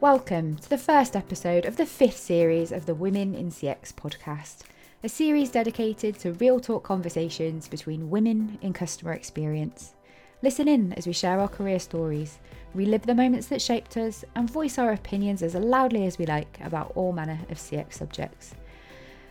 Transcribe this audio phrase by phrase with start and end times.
[0.00, 4.58] Welcome to the first episode of the fifth series of the Women in CX podcast,
[5.02, 9.94] a series dedicated to real talk conversations between women in customer experience.
[10.40, 12.38] Listen in as we share our career stories,
[12.74, 16.60] relive the moments that shaped us, and voice our opinions as loudly as we like
[16.62, 18.54] about all manner of CX subjects.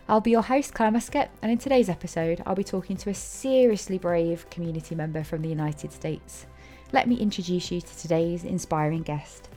[0.10, 3.14] I'll be your host, Claire Muscat, and in today's episode, I'll be talking to a
[3.14, 6.46] seriously brave community member from the United States.
[6.92, 9.48] Let me introduce you to today's inspiring guest.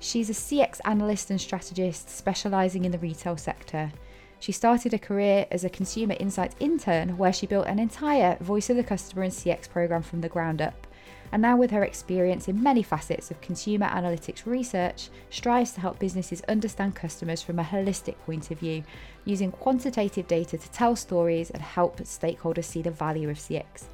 [0.00, 3.92] She's a CX analyst and strategist specialising in the retail sector.
[4.38, 8.70] She started a career as a consumer insights intern where she built an entire voice
[8.70, 10.86] of the customer and CX program from the ground up
[11.32, 15.98] and now with her experience in many facets of consumer analytics research, strives to help
[15.98, 18.82] businesses understand customers from a holistic point of view,
[19.24, 23.84] using quantitative data to tell stories and help stakeholders see the value of CX.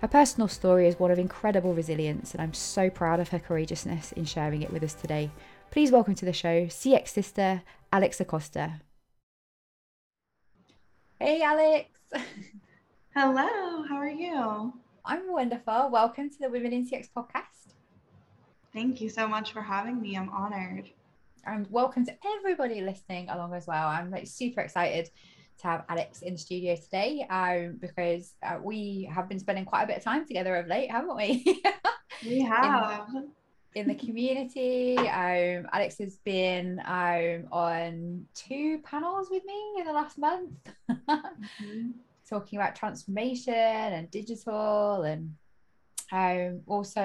[0.00, 4.12] Her personal story is one of incredible resilience, and I'm so proud of her courageousness
[4.12, 5.28] in sharing it with us today.
[5.72, 7.62] Please welcome to the show CX sister
[7.92, 8.80] Alex Acosta.
[11.18, 11.90] Hey, Alex.
[13.12, 14.72] Hello, how are you?
[15.04, 15.90] I'm wonderful.
[15.90, 17.74] Welcome to the Women in CX podcast.
[18.72, 20.16] Thank you so much for having me.
[20.16, 20.88] I'm honored.
[21.44, 23.88] And welcome to everybody listening along as well.
[23.88, 25.10] I'm like super excited
[25.60, 29.84] to have Alex in the studio today um, because uh, we have been spending quite
[29.84, 31.62] a bit of time together of late, haven't we?
[32.24, 33.06] we have.
[33.14, 33.30] in,
[33.74, 34.96] in, the community.
[34.96, 40.52] Um, Alex has been um, on two panels with me in the last month.
[40.90, 41.90] mm-hmm
[42.28, 45.34] talking about transformation and digital and
[46.10, 47.02] um, also,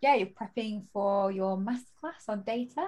[0.00, 2.86] yeah, you're prepping for your masterclass on data.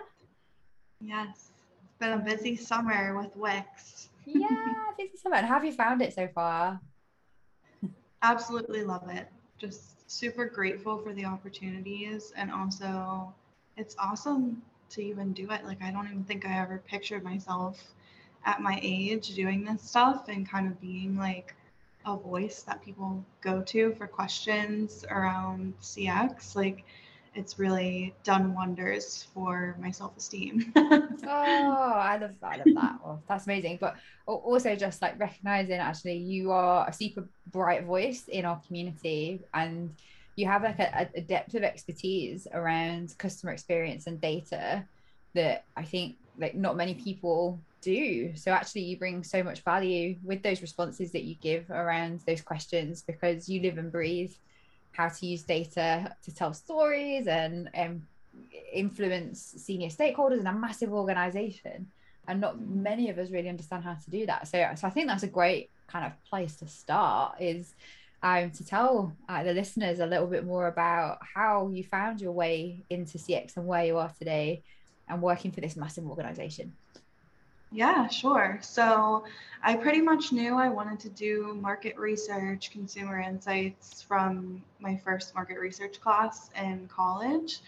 [1.01, 1.51] Yes,
[1.85, 4.09] it's been a busy summer with Wix.
[4.35, 5.37] Yeah, busy summer.
[5.37, 6.81] And how have you found it so far?
[8.23, 9.29] Absolutely love it.
[9.59, 12.33] Just super grateful for the opportunities.
[12.37, 13.33] And also,
[13.77, 15.65] it's awesome to even do it.
[15.65, 17.83] Like, I don't even think I ever pictured myself
[18.45, 21.55] at my age doing this stuff and kind of being like
[22.07, 26.85] a voice that people go to for questions around CX, like
[27.35, 30.73] it's really done wonders for my self-esteem.
[30.77, 32.53] oh, I love that.
[32.53, 32.99] I love that.
[33.05, 33.79] Well, that's amazing.
[33.81, 33.97] But
[34.27, 39.95] also just like recognizing actually you are a super bright voice in our community and
[40.37, 44.85] you have like a, a depth of expertise around customer experience and data
[45.35, 48.35] that I think like not many people do.
[48.37, 52.41] So actually, you bring so much value with those responses that you give around those
[52.41, 54.33] questions because you live and breathe
[54.93, 58.03] how to use data to tell stories and, and
[58.73, 61.87] influence senior stakeholders in a massive organization.
[62.27, 64.49] And not many of us really understand how to do that.
[64.49, 67.75] So, so I think that's a great kind of place to start is
[68.23, 72.33] um, to tell uh, the listeners a little bit more about how you found your
[72.33, 74.63] way into CX and where you are today
[75.09, 76.73] and working for this massive organization.
[77.71, 78.59] Yeah, sure.
[78.63, 79.25] So
[79.63, 85.35] I pretty much knew I wanted to do market research, consumer insights from my first
[85.35, 87.61] market research class in college.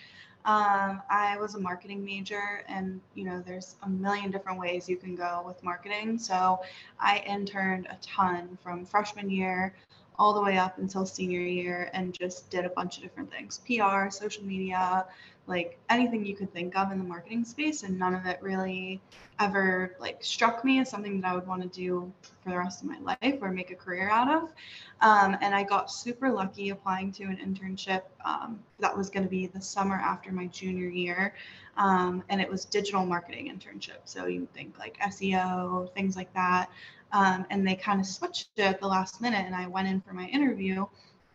[0.47, 4.97] Um, I was a marketing major, and you know, there's a million different ways you
[4.97, 6.19] can go with marketing.
[6.19, 6.61] So
[6.99, 9.75] I interned a ton from freshman year
[10.19, 13.61] all the way up until senior year and just did a bunch of different things
[13.67, 15.07] PR, social media,
[15.51, 19.01] like anything you could think of in the marketing space and none of it really
[19.41, 22.11] ever like struck me as something that i would want to do
[22.43, 24.53] for the rest of my life or make a career out of.
[25.01, 29.29] Um, and i got super lucky applying to an internship um, that was going to
[29.29, 31.35] be the summer after my junior year
[31.77, 34.01] um, and it was digital marketing internship.
[34.05, 36.71] So you think like seo things like that.
[37.13, 40.01] Um, and they kind of switched it at the last minute and i went in
[40.01, 40.87] for my interview.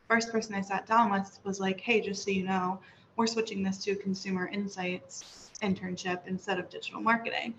[0.08, 2.80] First person i sat down with was like hey just so you know
[3.16, 7.54] we're switching this to consumer insights internship instead of digital marketing.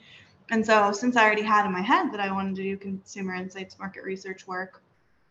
[0.50, 3.34] And so, since I already had in my head that I wanted to do consumer
[3.34, 4.82] insights market research work,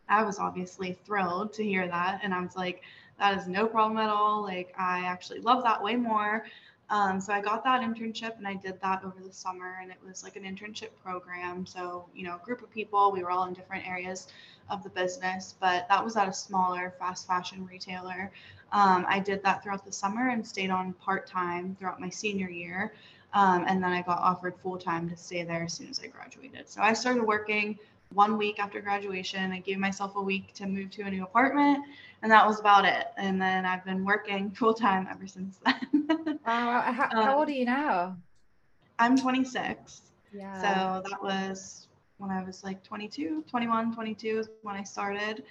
[0.09, 2.19] I was obviously thrilled to hear that.
[2.21, 2.81] And I was like,
[3.19, 4.41] that is no problem at all.
[4.41, 6.45] Like, I actually love that way more.
[6.89, 9.97] Um, so I got that internship and I did that over the summer, and it
[10.07, 11.65] was like an internship program.
[11.65, 14.27] So, you know, a group of people, we were all in different areas
[14.69, 18.31] of the business, but that was at a smaller fast fashion retailer.
[18.71, 22.49] Um, I did that throughout the summer and stayed on part time throughout my senior
[22.49, 22.93] year.
[23.33, 26.07] Um, and then I got offered full time to stay there as soon as I
[26.07, 26.69] graduated.
[26.69, 27.77] So I started working
[28.13, 29.51] one week after graduation.
[29.51, 31.83] I gave myself a week to move to a new apartment,
[32.25, 33.09] and that was about it.
[33.17, 36.07] And then I've been working full time ever since then.
[36.43, 36.81] wow.
[36.81, 38.17] How, how um, old are you now?
[38.97, 40.01] I'm 26.
[40.33, 40.55] Yeah.
[40.55, 41.87] So that was
[42.17, 45.43] when I was like 22, 21, 22 is when I started.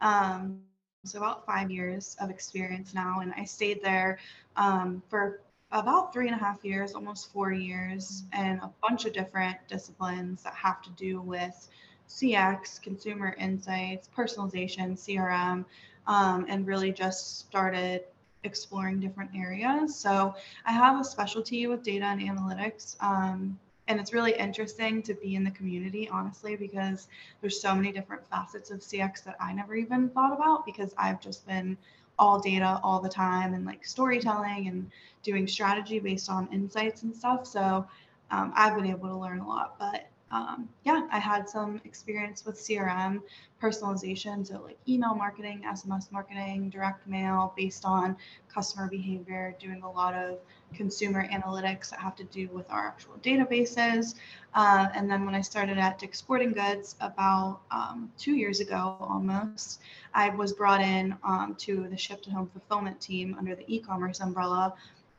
[0.00, 0.60] Um,
[1.04, 4.20] so about five years of experience now and i stayed there
[4.54, 5.40] um, for
[5.72, 8.42] about three and a half years, almost four years, mm-hmm.
[8.42, 11.68] and a bunch of different disciplines that have to do with
[12.08, 15.64] CX, consumer insights, personalization, CRM,
[16.06, 18.04] um, and really just started
[18.44, 19.94] exploring different areas.
[19.94, 20.34] So
[20.64, 22.96] I have a specialty with data and analytics.
[23.02, 23.58] Um,
[23.88, 27.08] and it's really interesting to be in the community, honestly, because
[27.40, 31.20] there's so many different facets of CX that I never even thought about because I've
[31.20, 31.76] just been
[32.18, 34.90] all data all the time and like storytelling and
[35.22, 37.46] doing strategy based on insights and stuff.
[37.46, 37.86] So
[38.30, 39.76] um, I've been able to learn a lot.
[39.78, 43.20] But um, yeah, I had some experience with CRM
[43.60, 48.16] personalization, so like email marketing, SMS marketing, direct mail based on
[48.52, 50.38] customer behavior, doing a lot of
[50.74, 54.14] consumer analytics that have to do with our actual databases.
[54.54, 58.96] Uh, and then when I started at Dick's Sporting Goods about um, two years ago
[59.00, 59.80] almost,
[60.14, 63.80] I was brought in um, to the ship to home fulfillment team under the e
[63.80, 64.72] commerce umbrella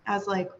[0.08, 0.52] as like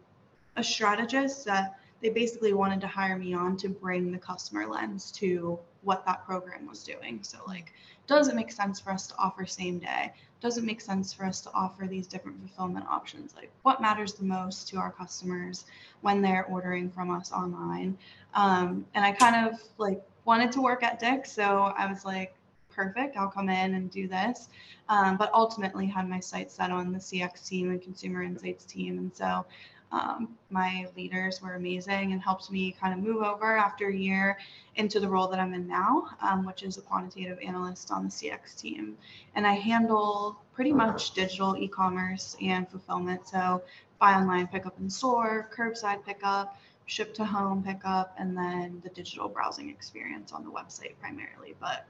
[0.56, 5.10] a strategist that they basically wanted to hire me on to bring the customer lens
[5.10, 7.18] to what that program was doing.
[7.22, 7.72] So, like,
[8.06, 10.12] does it make sense for us to offer same day?
[10.42, 13.34] Does it make sense for us to offer these different fulfillment options?
[13.34, 15.64] Like, what matters the most to our customers
[16.02, 17.96] when they're ordering from us online?
[18.34, 22.34] Um, and I kind of like wanted to work at Dick, so I was like,
[22.70, 24.50] perfect, I'll come in and do this.
[24.90, 28.98] Um, but ultimately, had my sights set on the CX team and consumer insights team,
[28.98, 29.46] and so
[29.94, 34.36] um, my leaders were amazing and helped me kind of move over after a year
[34.74, 38.10] into the role that I'm in now, um, which is a quantitative analyst on the
[38.10, 38.98] CX team.
[39.36, 43.28] And I handle pretty much digital e commerce and fulfillment.
[43.28, 43.62] So,
[44.00, 48.90] buy online, pick up in store, curbside pickup, ship to home pickup, and then the
[48.90, 51.54] digital browsing experience on the website primarily.
[51.60, 51.86] But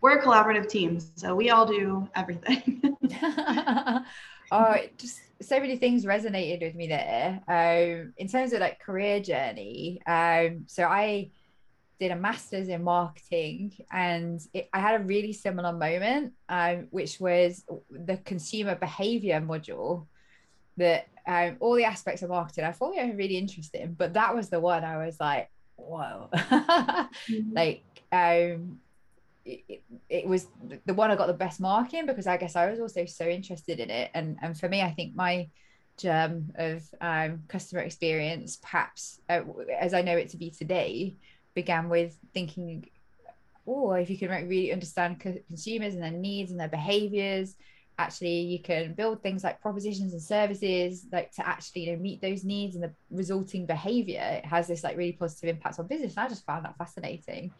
[0.00, 2.96] we're a collaborative team, so we all do everything.
[4.50, 7.40] oh, just so many things resonated with me there.
[7.48, 11.30] Um, in terms of like career journey, um, so I
[12.00, 17.20] did a master's in marketing, and it, I had a really similar moment, um, which
[17.20, 20.06] was the consumer behavior module.
[20.76, 24.48] That um, all the aspects of marketing I thought were really interesting, but that was
[24.48, 27.52] the one I was like, whoa, mm-hmm.
[27.52, 28.78] like um
[29.48, 30.46] it, it, was
[30.84, 33.26] the one I got the best mark in because I guess I was also so
[33.26, 34.10] interested in it.
[34.14, 35.48] And and for me, I think my
[35.96, 39.42] germ of um, customer experience, perhaps uh,
[39.78, 41.16] as I know it to be today,
[41.54, 42.88] began with thinking,
[43.66, 47.54] oh, if you can really understand consumers and their needs and their behaviors,
[47.98, 52.22] actually you can build things like propositions and services like to actually you know meet
[52.22, 54.40] those needs and the resulting behavior.
[54.44, 56.16] It has this like really positive impact on business.
[56.16, 57.50] And i just found that fascinating.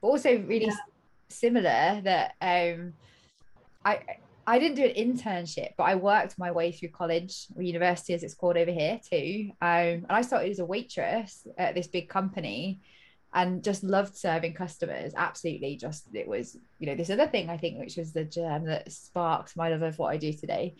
[0.00, 0.91] But also really yeah
[1.32, 2.94] similar that um,
[3.84, 4.00] I
[4.46, 8.24] I didn't do an internship, but I worked my way through college or university, as
[8.24, 9.50] it's called over here too.
[9.60, 12.80] Um, and I started as a waitress at this big company,
[13.34, 15.12] and just loved serving customers.
[15.16, 18.66] Absolutely, just it was you know this other thing I think, which was the germ
[18.66, 20.74] that sparked my love of what I do today.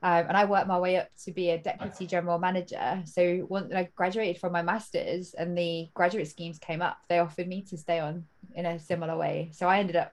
[0.00, 3.02] Um, and I worked my way up to be a deputy general manager.
[3.04, 7.48] So when I graduated from my master's and the graduate schemes came up, they offered
[7.48, 9.50] me to stay on in a similar way.
[9.52, 10.12] So I ended up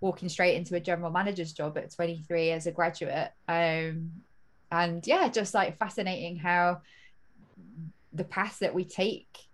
[0.00, 3.30] walking straight into a general manager's job at 23 as a graduate.
[3.48, 4.12] Um,
[4.70, 6.82] and yeah, just like fascinating how
[8.12, 9.48] the path that we take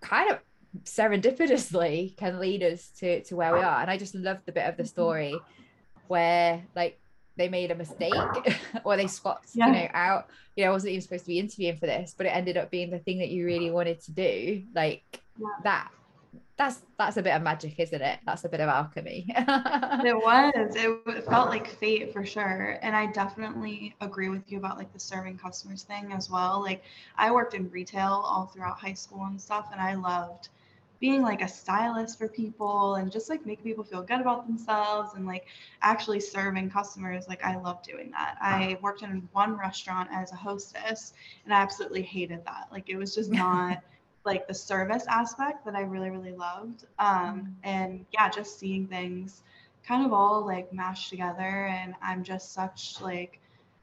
[0.00, 0.38] kind of
[0.84, 3.80] serendipitously can lead us to, to where we are.
[3.80, 5.34] And I just love the bit of the story
[6.08, 6.98] where like
[7.36, 8.12] they made a mistake
[8.84, 9.66] or they swapped yeah.
[9.66, 12.26] you know out you know i wasn't even supposed to be interviewing for this but
[12.26, 15.46] it ended up being the thing that you really wanted to do like yeah.
[15.62, 15.90] that
[16.58, 18.18] that's that's a bit of magic isn't it?
[18.26, 19.26] That's a bit of alchemy.
[20.04, 20.76] It was.
[20.76, 22.78] It felt like fate for sure.
[22.82, 26.60] And i definitely agree with you about like the serving customers thing as well.
[26.60, 26.82] Like
[27.16, 30.48] i worked in retail all throughout high school and stuff and i loved
[31.00, 35.14] being like a stylist for people and just like making people feel good about themselves
[35.14, 35.46] and like
[35.82, 37.28] actually serving customers.
[37.28, 38.36] Like i love doing that.
[38.40, 41.12] I worked in one restaurant as a hostess
[41.44, 42.68] and i absolutely hated that.
[42.72, 43.82] Like it was just not
[44.28, 46.84] like the service aspect that i really really loved.
[46.98, 47.52] Um mm.
[47.64, 49.42] and yeah just seeing things
[49.86, 53.40] kind of all like mashed together and i'm just such like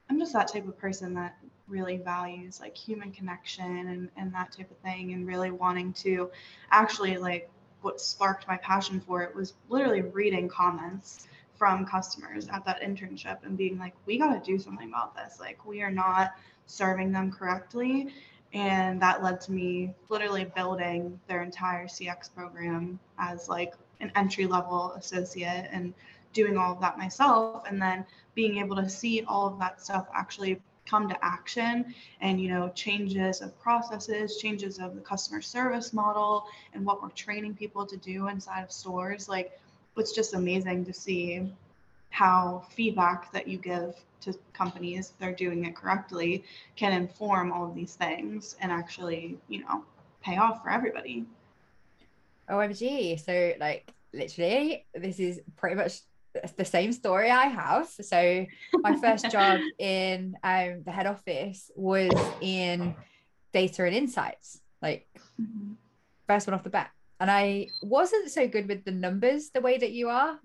[0.08, 1.36] i'm just that type of person that
[1.68, 6.30] really values like human connection and, and that type of thing and really wanting to
[6.70, 7.50] actually like
[7.82, 11.26] what sparked my passion for it was literally reading comments
[11.56, 15.40] from customers at that internship and being like we got to do something about this.
[15.40, 16.34] Like we are not
[16.66, 18.12] serving them correctly
[18.56, 24.46] and that led to me literally building their entire cx program as like an entry
[24.46, 25.92] level associate and
[26.36, 27.64] doing all of that myself.
[27.66, 32.40] And then being able to see all of that stuff actually come to action and
[32.40, 36.44] you know changes of processes changes of the customer service model
[36.74, 39.58] and what we're training people to do inside of stores like
[39.96, 41.52] it's just amazing to see
[42.10, 46.44] how feedback that you give to companies if they're doing it correctly
[46.74, 49.84] can inform all of these things and actually you know
[50.22, 51.24] pay off for everybody
[52.48, 56.00] omg so like literally this is pretty much
[56.56, 57.88] the same story I have.
[57.88, 62.94] So my first job in um, the head office was in
[63.52, 65.06] data and insights, like
[65.40, 65.72] mm-hmm.
[66.26, 66.90] first one off the bat.
[67.20, 70.38] And I wasn't so good with the numbers the way that you are,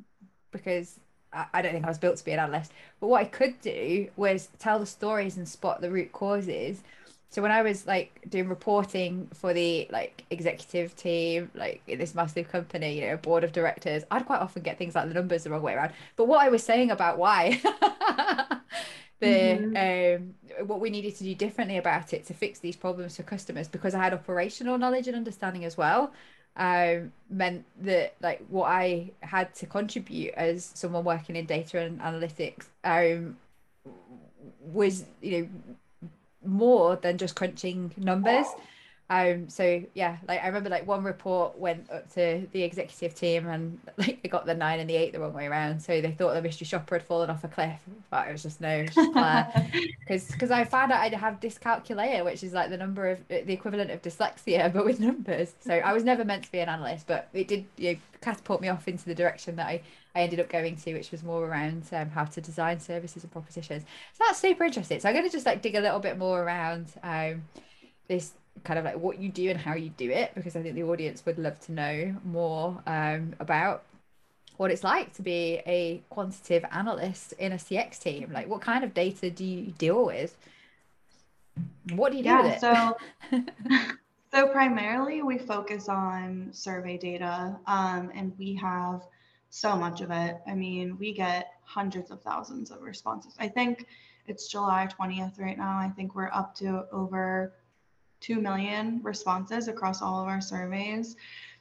[0.51, 0.99] because
[1.33, 2.71] I, don't think I was built to be an analyst.
[2.99, 6.83] But what I could do was tell the stories and spot the root causes
[7.31, 12.13] so when I was like doing reporting for the like executive team, like in this
[12.13, 15.45] massive company, you know, board of directors, I'd quite often get things like the numbers
[15.45, 15.93] the wrong way around.
[16.17, 17.61] But what I was saying about why
[19.21, 20.19] the mm-hmm.
[20.19, 23.69] um what we needed to do differently about it to fix these problems for customers
[23.69, 26.11] because I had operational knowledge and understanding as well
[26.57, 31.99] um meant that like what I had to contribute as someone working in data and
[32.01, 33.37] analytics um
[34.73, 35.49] was you know
[36.45, 38.47] more than just crunching numbers.
[39.11, 43.45] Um, so yeah, like I remember like one report went up to the executive team
[43.45, 45.81] and like they got the nine and the eight the wrong way around.
[45.81, 48.61] So they thought the mystery shopper had fallen off a cliff, but it was just
[48.61, 53.27] no, because because I found out I'd have dyscalculia, which is like the number of
[53.27, 55.55] the equivalent of dyslexia, but with numbers.
[55.59, 58.61] So I was never meant to be an analyst, but it did you know, catapult
[58.61, 59.81] me off into the direction that I
[60.15, 63.31] I ended up going to, which was more around um, how to design services and
[63.33, 63.83] propositions.
[64.13, 65.01] So that's super interesting.
[65.01, 67.43] So I'm going to just like dig a little bit more around um,
[68.07, 70.75] this kind of like what you do and how you do it, because I think
[70.75, 73.83] the audience would love to know more um, about
[74.57, 78.31] what it's like to be a quantitative analyst in a CX team.
[78.31, 80.37] Like, what kind of data do you deal with?
[81.93, 82.61] What do you do yeah, with it?
[82.61, 82.97] So,
[84.31, 89.01] so primarily we focus on survey data, um, and we have
[89.49, 90.37] so much of it.
[90.47, 93.33] I mean, we get hundreds of thousands of responses.
[93.39, 93.87] I think
[94.27, 95.77] it's July 20th right now.
[95.77, 97.53] I think we're up to over
[98.21, 101.15] 2 million responses across all of our surveys.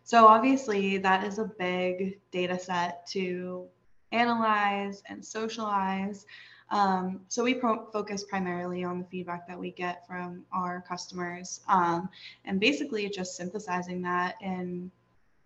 [0.05, 3.67] So obviously that is a big data set to
[4.13, 6.27] analyze and socialize.
[6.71, 11.61] Um, so we pro- focus primarily on the feedback that we get from our customers
[11.69, 12.09] um,
[12.45, 14.91] and basically just synthesizing that and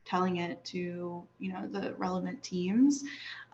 [0.05, 3.05] telling it to you know the relevant teams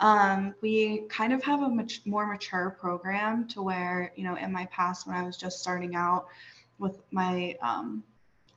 [0.01, 4.51] um, we kind of have a much more mature program to where you know in
[4.53, 6.27] my past when i was just starting out
[6.81, 8.03] with my um,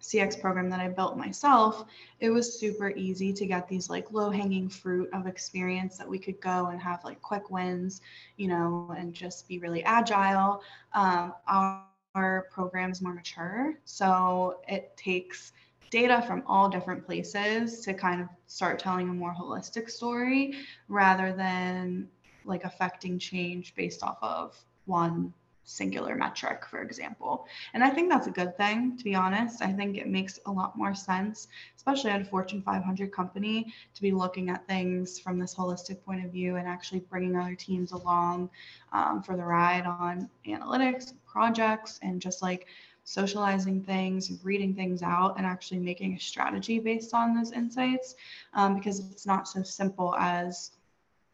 [0.02, 1.86] cx program that i built myself
[2.20, 6.18] it was super easy to get these like low hanging fruit of experience that we
[6.18, 8.02] could go and have like quick wins
[8.38, 10.62] you know and just be really agile.
[10.94, 11.84] Um, our,
[12.16, 15.54] our program is more mature so it takes
[15.94, 20.56] data from all different places to kind of start telling a more holistic story
[20.90, 22.08] rather than
[22.46, 25.32] like affecting change based off of one
[25.64, 27.48] singular metric, for example.
[27.74, 29.62] And I think that's a good thing, to be honest.
[29.62, 34.02] I think it makes a lot more sense, especially at a Fortune 500 company, to
[34.02, 37.92] be looking at things from this holistic point of view and actually bringing other teams
[37.92, 38.50] along
[38.92, 42.68] um, for the ride on analytics, projects, and just like
[43.06, 48.16] socializing things, reading things out, and actually making a strategy based on those insights
[48.54, 50.72] um, because it's not so simple as,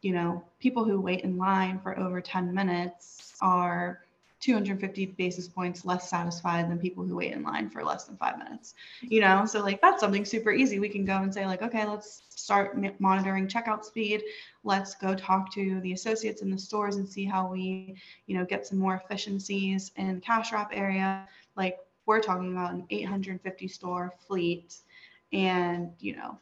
[0.02, 4.00] you know, people who wait in line for over 10 minutes are
[4.40, 8.38] 250 basis points less satisfied than people who wait in line for less than five
[8.38, 8.74] minutes.
[9.00, 10.78] You know, so like that's something super easy.
[10.78, 14.22] We can go and say, like, okay, let's start monitoring checkout speed.
[14.64, 18.44] Let's go talk to the associates in the stores and see how we, you know,
[18.44, 23.68] get some more efficiencies in the cash wrap area like we're talking about an 850
[23.68, 24.74] store fleet
[25.32, 26.38] and you know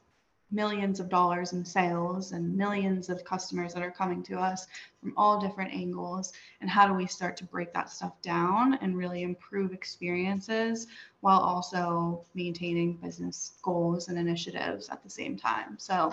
[0.51, 4.67] millions of dollars in sales and millions of customers that are coming to us
[5.01, 6.33] from all different angles.
[6.61, 10.87] And how do we start to break that stuff down and really improve experiences
[11.21, 15.77] while also maintaining business goals and initiatives at the same time?
[15.79, 16.13] So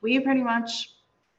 [0.00, 0.94] we pretty much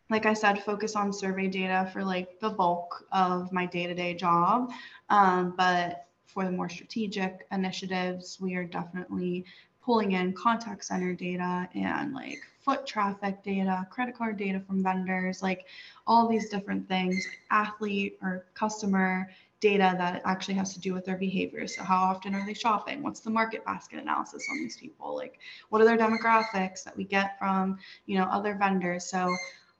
[0.09, 4.69] like i said focus on survey data for like the bulk of my day-to-day job.
[5.09, 9.45] Um, but for the more strategic initiatives, we are definitely
[9.83, 15.43] pulling in contact center data and like foot traffic data, credit card data from vendors,
[15.43, 15.65] like
[16.07, 21.17] all these different things, athlete or customer data that actually has to do with their
[21.17, 21.67] behavior.
[21.67, 23.01] So how often are they shopping?
[23.01, 25.15] What's the market basket analysis on these people?
[25.15, 29.05] Like what are their demographics that we get from, you know, other vendors?
[29.05, 29.33] So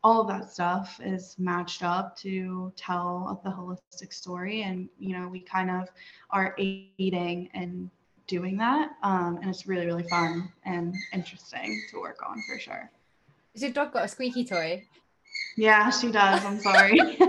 [0.04, 5.30] all of that stuff is matched up to tell the holistic story and you know
[5.30, 5.88] we kind of
[6.30, 7.90] are aiding in
[8.28, 12.90] doing that um, and it's really really fun and interesting to work on for sure.
[13.54, 14.84] Has your dog got a squeaky toy?
[15.58, 17.00] Yeah she does i'm sorry.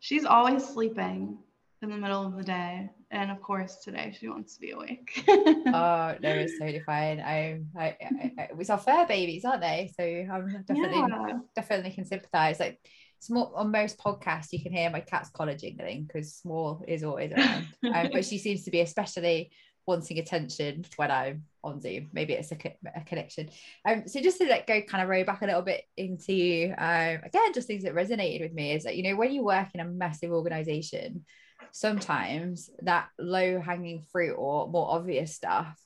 [0.00, 1.38] She's always sleeping
[1.82, 5.24] in the middle of the day and of course today she wants to be awake.
[5.28, 7.20] Oh no it's totally fine.
[7.20, 9.90] I, I, I, I it's our fur babies aren't they?
[9.96, 11.38] So i'm definitely yeah.
[11.54, 12.60] definitely can sympathize.
[12.60, 12.80] Like
[13.20, 17.32] small on most podcasts you can hear my cat's collar jingling because small is always
[17.32, 17.66] around.
[17.94, 19.50] Um, but she seems to be especially
[19.86, 22.10] wanting attention when i'm on zoom.
[22.12, 22.58] Maybe it's a,
[22.94, 23.50] a connection.
[23.86, 27.20] Um so just to let go kind of roll back a little bit into um
[27.24, 29.80] again just things that resonated with me is that you know when you work in
[29.80, 31.24] a massive organization
[31.72, 35.76] sometimes that low hanging fruit or more obvious stuff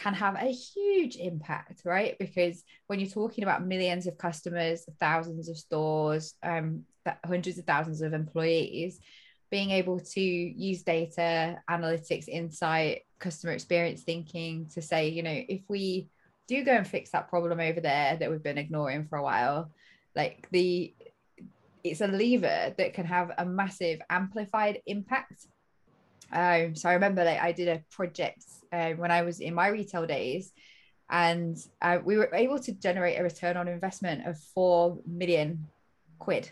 [0.00, 2.16] can have a huge impact, right?
[2.18, 6.84] Because when you're talking about millions of customers, thousands of stores, um,
[7.24, 8.98] hundreds of thousands of employees,
[9.50, 15.60] being able to use data, analytics, insight, customer experience thinking to say, you know, if
[15.68, 16.08] we
[16.48, 19.70] do go and fix that problem over there that we've been ignoring for a while,
[20.16, 20.94] like the
[21.82, 25.46] it's a lever that can have a massive amplified impact.
[26.32, 29.68] Um, so I remember like I did a project uh, when I was in my
[29.68, 30.52] retail days,
[31.10, 35.66] and uh, we were able to generate a return on investment of four million
[36.18, 36.50] quid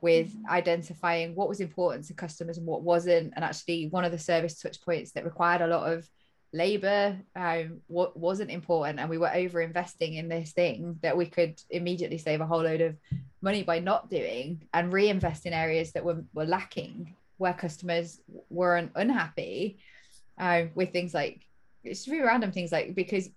[0.00, 0.50] with mm-hmm.
[0.50, 3.32] identifying what was important to customers and what wasn't.
[3.36, 6.08] And actually, one of the service touch points that required a lot of
[6.52, 11.26] labor um, what wasn't important and we were over investing in this thing that we
[11.26, 12.96] could immediately save a whole load of
[13.40, 18.92] money by not doing and reinvest in areas that were, were lacking where customers weren't
[18.94, 19.78] unhappy
[20.38, 21.46] uh, with things like
[21.82, 23.28] it's really random things like because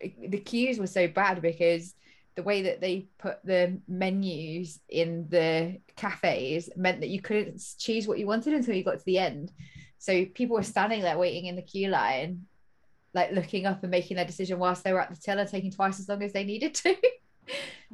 [0.00, 1.94] the queues were so bad because
[2.34, 8.08] the way that they put the menus in the cafes meant that you couldn't choose
[8.08, 9.52] what you wanted until you got to the end
[9.98, 12.46] so people were standing there waiting in the queue line
[13.14, 15.70] like looking up and making their decision whilst they were at the till and taking
[15.70, 16.96] twice as long as they needed to.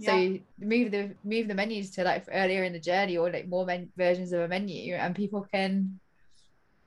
[0.01, 0.39] so yeah.
[0.59, 3.91] move the move the menus to like earlier in the journey or like more men-
[3.97, 5.99] versions of a menu and people can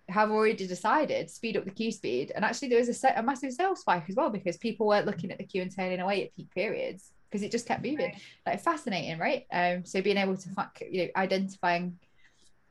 [0.09, 3.23] have already decided speed up the queue speed and actually there was a, set, a
[3.23, 6.23] massive sales spike as well because people weren't looking at the queue and turning away
[6.23, 8.21] at peak periods because it just kept moving right.
[8.45, 10.49] like fascinating right um so being able to
[10.89, 11.97] you know identifying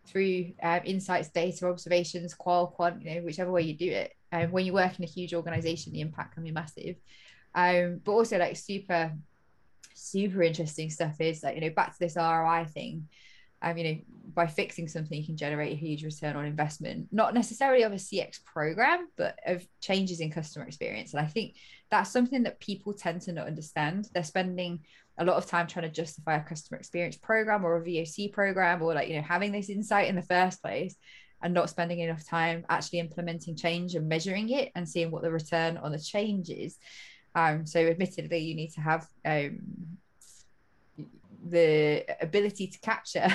[0.07, 4.51] through um, insights data observations qual quant you know whichever way you do it um,
[4.51, 6.97] when you work in a huge organization the impact can be massive
[7.55, 9.13] um, but also like super
[10.01, 13.09] super interesting stuff is like you know back to this roi thing
[13.63, 13.99] um, you know
[14.33, 17.97] by fixing something you can generate a huge return on investment not necessarily of a
[17.97, 21.57] cx program but of changes in customer experience and i think
[21.91, 24.81] that's something that people tend to not understand they're spending
[25.19, 28.81] a lot of time trying to justify a customer experience program or a voc program
[28.81, 30.97] or like you know having this insight in the first place
[31.43, 35.31] and not spending enough time actually implementing change and measuring it and seeing what the
[35.31, 36.77] return on the change is.
[37.35, 39.61] Um, so, admittedly, you need to have um,
[41.49, 43.29] the ability to capture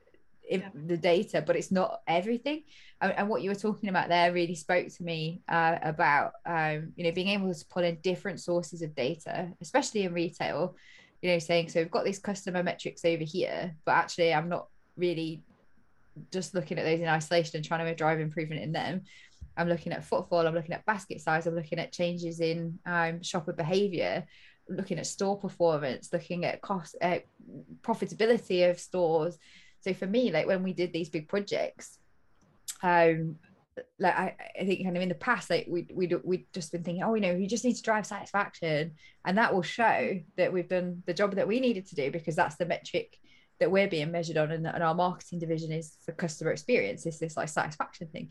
[0.50, 0.68] yeah.
[0.74, 2.62] the data, but it's not everything.
[3.00, 6.92] And, and, what you were talking about there really spoke to me uh, about um,
[6.96, 10.76] you know being able to pull in different sources of data, especially in retail.
[11.20, 14.66] You know, saying so we've got these customer metrics over here, but actually I'm not
[14.96, 15.42] really
[16.30, 19.02] just looking at those in isolation and trying to drive improvement in them.
[19.56, 23.22] I'm looking at footfall, I'm looking at basket size, I'm looking at changes in um,
[23.22, 24.24] shopper behavior,
[24.68, 27.18] looking at store performance, looking at cost, uh,
[27.82, 29.38] profitability of stores.
[29.80, 31.98] So for me, like when we did these big projects,
[32.82, 33.36] um,
[33.98, 36.84] like I, I think kind of in the past, like we we we'd just been
[36.84, 38.92] thinking, oh, you know, you just need to drive satisfaction,
[39.24, 42.36] and that will show that we've done the job that we needed to do because
[42.36, 43.16] that's the metric
[43.62, 47.20] that we're being measured on and, and our marketing division is for customer experience is
[47.20, 48.28] this like satisfaction thing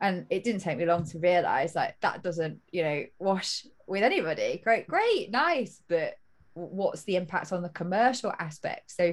[0.00, 4.02] and it didn't take me long to realize like that doesn't you know wash with
[4.02, 4.60] anybody.
[4.62, 6.14] Great great nice but
[6.54, 8.90] what's the impact on the commercial aspect?
[8.90, 9.12] So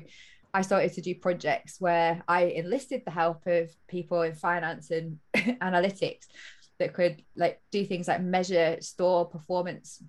[0.53, 5.17] i started to do projects where i enlisted the help of people in finance and
[5.61, 6.25] analytics
[6.77, 10.03] that could like do things like measure store performance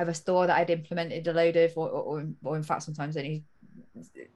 [0.00, 3.16] of a store that I'd implemented a load of, or, or, or in fact, sometimes
[3.16, 3.44] only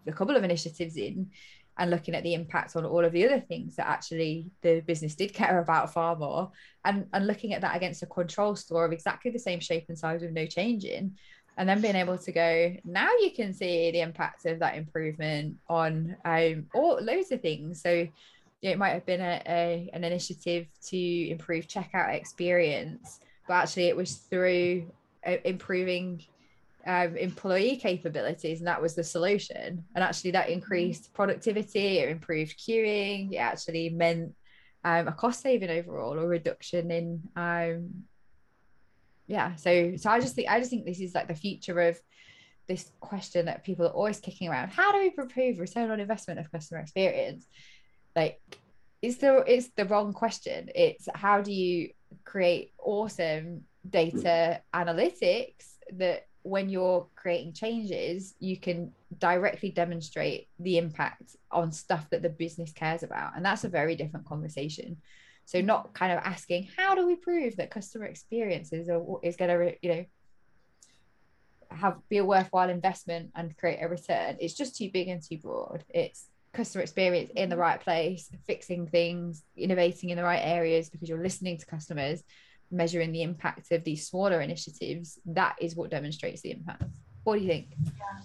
[0.06, 1.30] a couple of initiatives in
[1.78, 5.14] and looking at the impact on all of the other things that actually the business
[5.14, 6.50] did care about far more
[6.84, 9.98] and, and looking at that against a control store of exactly the same shape and
[9.98, 11.14] size with no change in
[11.56, 15.56] and then being able to go now you can see the impact of that improvement
[15.68, 17.82] on um all loads of things.
[17.82, 18.06] So
[18.62, 23.96] it might have been a, a an initiative to improve checkout experience but actually it
[23.96, 24.90] was through
[25.26, 26.22] uh, improving
[26.86, 29.84] um, employee capabilities and that was the solution.
[29.94, 30.54] And actually that mm-hmm.
[30.54, 34.34] increased productivity it improved queuing it actually meant
[34.84, 38.04] um, a cost saving overall or reduction in um,
[39.26, 39.54] yeah.
[39.56, 41.98] So so i just think i just think this is like the future of
[42.68, 44.70] this question that people are always kicking around.
[44.70, 47.46] How do we improve return on investment of customer experience?
[48.16, 48.40] Like
[49.02, 50.70] it's the it's the wrong question.
[50.74, 51.90] It's how do you
[52.24, 61.36] create awesome data analytics that when you're creating changes you can directly demonstrate the impact
[61.50, 63.34] on stuff that the business cares about.
[63.34, 64.98] And that's a very different conversation.
[65.46, 69.50] So not kind of asking how do we prove that customer experiences is, is going
[69.50, 70.04] to you know
[71.70, 74.36] have be a worthwhile investment and create a return?
[74.38, 75.82] It's just too big and too broad.
[75.88, 77.62] It's customer experience in the mm-hmm.
[77.62, 82.22] right place fixing things innovating in the right areas because you're listening to customers
[82.74, 86.84] measuring the impact of these smaller initiatives that is what demonstrates the impact.
[87.22, 87.68] What do you think?
[87.98, 88.24] Yeah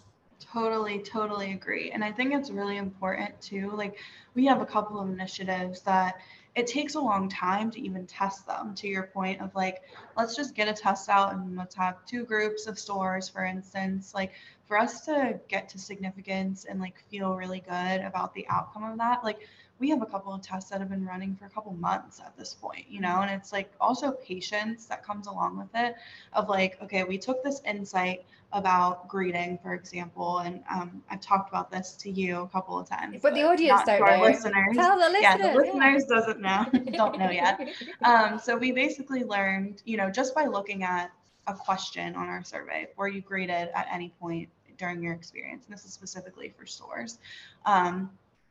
[0.51, 1.91] totally totally agree.
[1.91, 3.97] And i think it's really important too like
[4.35, 6.15] we have a couple of initiatives that
[6.55, 9.81] it takes a long time to even test them to your point of like
[10.17, 14.13] let's just get a test out and let's have two groups of stores for instance.
[14.13, 14.33] Like
[14.67, 18.97] for us to get to significance and like feel really good about the outcome of
[18.97, 19.39] that like
[19.79, 22.37] we have a couple of tests that have been running for a couple months at
[22.37, 25.95] this point, you know, and it's like also patience that comes along with it
[26.33, 31.49] of like, okay, we took this insight about greeting, for example, and um, I've talked
[31.49, 33.19] about this to you a couple of times.
[33.21, 34.21] But, but the audience don't know.
[34.21, 34.75] Listeners.
[34.75, 35.21] Tell the listeners.
[35.21, 36.15] Yeah, the listeners yeah.
[36.15, 36.65] doesn't know,
[36.97, 37.59] don't know yet.
[38.01, 41.11] Um, so we basically learned, you know, just by looking at
[41.47, 45.73] a question on our survey where you graded at any point during your experience, and
[45.73, 47.19] this is specifically for stores.
[47.65, 48.09] Um,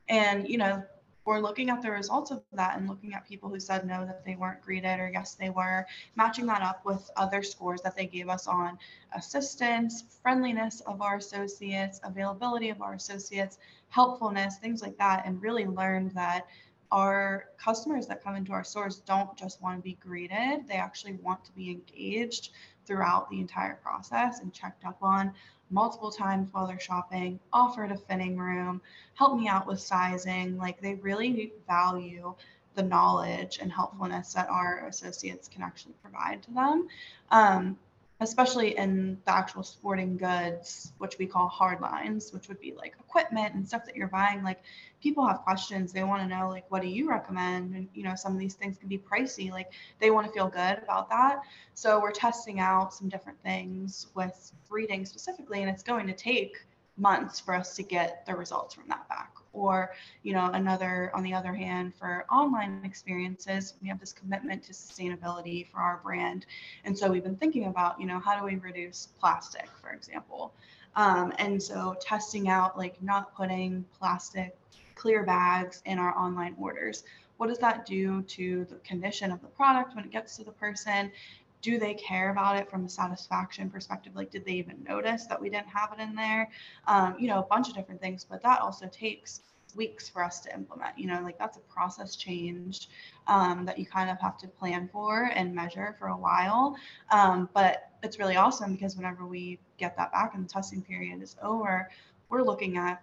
[0.09, 0.83] and you know
[1.29, 4.25] we're looking at the results of that and looking at people who said no that
[4.25, 5.85] they weren't greeted or yes they were
[6.17, 8.79] matching that up with other scores that they gave us on
[9.15, 13.59] assistance friendliness of our associates availability of our associates
[13.91, 16.47] helpfulness things like that and really learned that
[16.91, 21.13] our customers that come into our stores don't just want to be greeted they actually
[21.23, 22.53] want to be engaged
[22.87, 25.31] throughout the entire process and checked up on
[25.71, 28.81] multiple times while they're shopping, offered a fitting room,
[29.15, 30.57] helped me out with sizing.
[30.57, 32.35] Like they really value
[32.75, 36.89] the knowledge and helpfulness that our associates can actually provide to them.
[37.31, 37.79] Um,
[38.21, 42.95] especially in the actual sporting goods, which we call hard lines, which would be like
[42.99, 44.43] equipment and stuff that you're buying.
[44.43, 44.61] Like
[45.01, 45.93] people have questions.
[45.93, 47.75] They want to know, like, what do you recommend?
[47.75, 49.53] And, you know, some of these things can be pricey.
[49.53, 51.43] Like they want to feel good about that.
[51.75, 56.57] So we're testing out some different things with breeding specifically, and it's going to take
[56.97, 61.23] months for us to get the results from that back or you know another on
[61.23, 66.47] the other hand for online experiences we have this commitment to sustainability for our brand.
[66.85, 70.53] And so we've been thinking about you know how do we reduce plastic for example?
[70.97, 74.57] Um, and so testing out like not putting plastic
[74.95, 77.05] clear bags in our online orders.
[77.37, 80.51] What does that do to the condition of the product when it gets to the
[80.51, 81.13] person
[81.63, 84.15] do they care about it from a satisfaction perspective?
[84.15, 86.51] Like did they even notice that we didn't have it in there?
[86.87, 89.43] Um, you know a bunch of different things but that also takes
[89.77, 92.89] weeks for us to implement you know like that's a process change
[93.27, 96.77] um, that you kind of have to plan for and measure for a while.
[97.11, 101.23] Um, but it's really awesome because whenever we get that back and the testing period
[101.23, 101.89] is over
[102.29, 103.03] we're looking at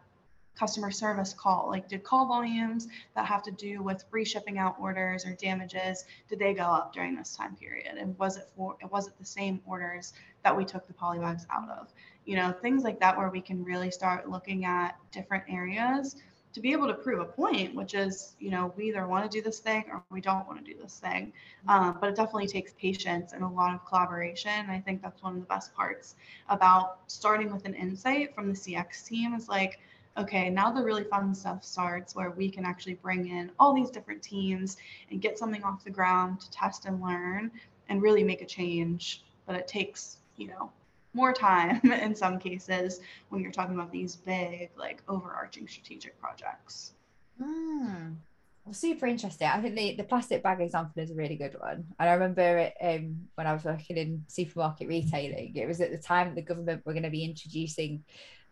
[0.57, 1.67] customer service call?
[1.69, 6.39] Like, did call volumes that have to do with reshipping out orders or damages, did
[6.39, 7.95] they go up during this time period?
[7.97, 10.13] And was it for, was it the same orders
[10.43, 11.93] that we took the polybags out of?
[12.25, 16.15] You know, things like that where we can really start looking at different areas
[16.55, 19.37] to be able to prove a point, which is, you know, we either want to
[19.37, 21.33] do this thing or we don't want to do this thing.
[21.67, 24.51] Um, but it definitely takes patience and a lot of collaboration.
[24.51, 26.15] And I think that's one of the best parts
[26.47, 29.81] about starting with an insight from the CX team is like,
[30.17, 33.89] okay, now the really fun stuff starts where we can actually bring in all these
[33.89, 34.77] different teams
[35.11, 37.51] and get something off the ground to test and learn
[37.89, 39.23] and really make a change.
[39.45, 40.71] But it takes, you know,
[41.13, 42.99] more time in some cases
[43.29, 46.93] when you're talking about these big, like overarching strategic projects.
[47.41, 48.15] Mm.
[48.65, 49.47] Well, super interesting.
[49.47, 51.85] I think the, the plastic bag example is a really good one.
[51.99, 55.91] And I remember it um, when I was working in supermarket retailing, it was at
[55.91, 58.03] the time the government were going to be introducing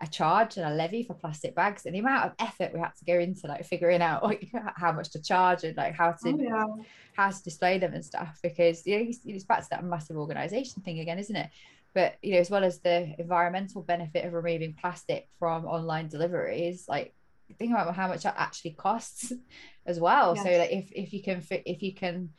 [0.03, 2.95] a charge and a levy for plastic bags and the amount of effort we had
[2.95, 6.29] to go into like figuring out like how much to charge and like how to
[6.29, 6.65] oh, yeah.
[7.13, 10.81] how to display them and stuff because you know it's back to that massive organization
[10.83, 11.49] thing again isn't it
[11.93, 16.85] but you know as well as the environmental benefit of removing plastic from online deliveries
[16.89, 17.13] like
[17.57, 19.31] think about how much that actually costs
[19.85, 20.43] as well yes.
[20.43, 22.29] so like if if you can if you can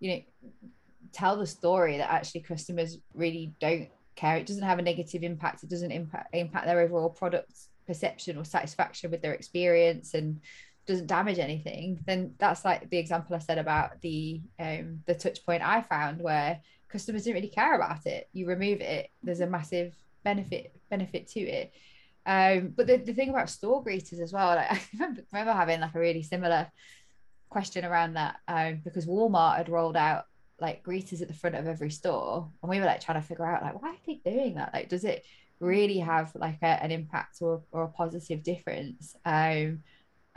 [0.00, 0.22] you know
[1.12, 4.36] tell the story that actually customers really don't care.
[4.36, 5.62] It doesn't have a negative impact.
[5.62, 7.52] It doesn't impact impact their overall product
[7.86, 10.40] perception or satisfaction with their experience and
[10.86, 15.44] doesn't damage anything, then that's like the example I said about the um the touch
[15.44, 18.28] point I found where customers didn't really care about it.
[18.32, 21.72] You remove it, there's a massive benefit benefit to it.
[22.26, 25.80] Um, but the, the thing about store greeters as well, like, I remember, remember having
[25.80, 26.70] like a really similar
[27.50, 30.24] question around that um, because Walmart had rolled out
[30.60, 33.46] like greeters at the front of every store, and we were like trying to figure
[33.46, 34.72] out like why are they doing that?
[34.72, 35.24] Like, does it
[35.60, 39.16] really have like a, an impact or, or a positive difference?
[39.24, 39.82] Um,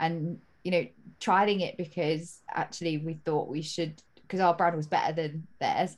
[0.00, 0.86] and you know,
[1.20, 5.96] trying it because actually we thought we should because our brand was better than theirs,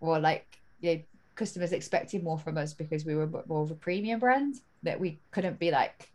[0.00, 1.02] or like you know,
[1.34, 5.18] customers expected more from us because we were more of a premium brand that we
[5.30, 6.08] couldn't be like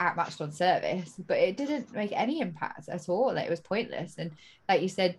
[0.00, 3.32] outmatched on service but it didn't make any impact at all.
[3.32, 4.16] Like, it was pointless.
[4.18, 4.32] And
[4.68, 5.16] like you said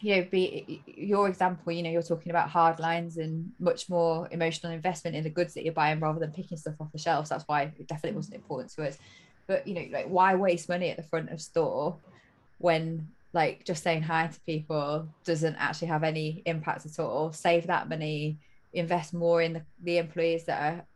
[0.00, 4.28] you know be your example you know you're talking about hard lines and much more
[4.30, 7.30] emotional investment in the goods that you're buying rather than picking stuff off the shelves.
[7.30, 8.98] That's why it definitely wasn't important to us.
[9.46, 11.96] But you know like why waste money at the front of store
[12.58, 17.32] when like just saying hi to people doesn't actually have any impact at all?
[17.32, 18.38] Save that money
[18.72, 20.86] invest more in the, the employees that are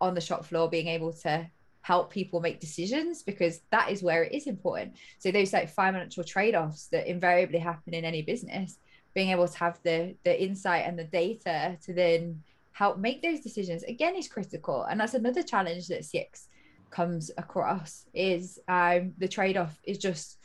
[0.00, 1.48] on the shop floor being able to
[1.86, 4.92] help people make decisions because that is where it is important.
[5.20, 8.78] So those like financial trade-offs that invariably happen in any business
[9.14, 13.38] being able to have the the insight and the data to then help make those
[13.38, 14.82] decisions again is critical.
[14.82, 16.48] And that's another challenge that cx
[16.90, 20.38] comes across is um the trade-off is just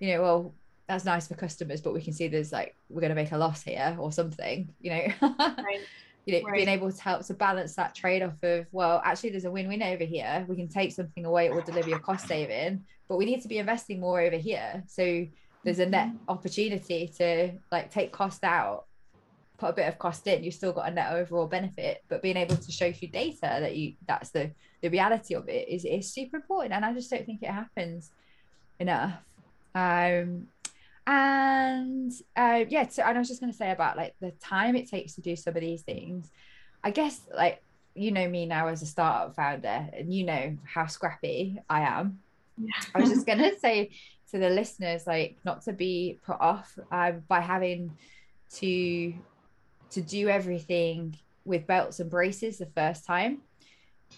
[0.00, 0.54] you know well
[0.88, 3.38] that's nice for customers but we can see there's like we're going to make a
[3.46, 5.06] loss here or something you know?
[5.20, 5.80] Right
[6.28, 6.56] you know, right.
[6.56, 10.04] being able to help to balance that trade-off of well actually there's a win-win over
[10.04, 13.40] here we can take something away it will deliver a cost saving but we need
[13.40, 15.26] to be investing more over here so
[15.64, 16.30] there's a net mm-hmm.
[16.30, 18.84] opportunity to like take cost out
[19.56, 22.36] put a bit of cost in you've still got a net overall benefit but being
[22.36, 24.50] able to show through data that you that's the
[24.82, 28.10] the reality of it is is super important and i just don't think it happens
[28.78, 29.14] enough
[29.74, 30.46] um
[31.08, 34.76] and uh, yeah so, and i was just going to say about like the time
[34.76, 36.30] it takes to do some of these things.
[36.84, 37.62] I guess like
[37.94, 42.20] you know me now as a startup founder and you know how scrappy i am.
[42.58, 42.72] Yeah.
[42.94, 43.90] i was just going to say
[44.30, 47.96] to the listeners like not to be put off um, by having
[48.56, 49.14] to
[49.90, 51.16] to do everything
[51.46, 53.38] with belts and braces the first time.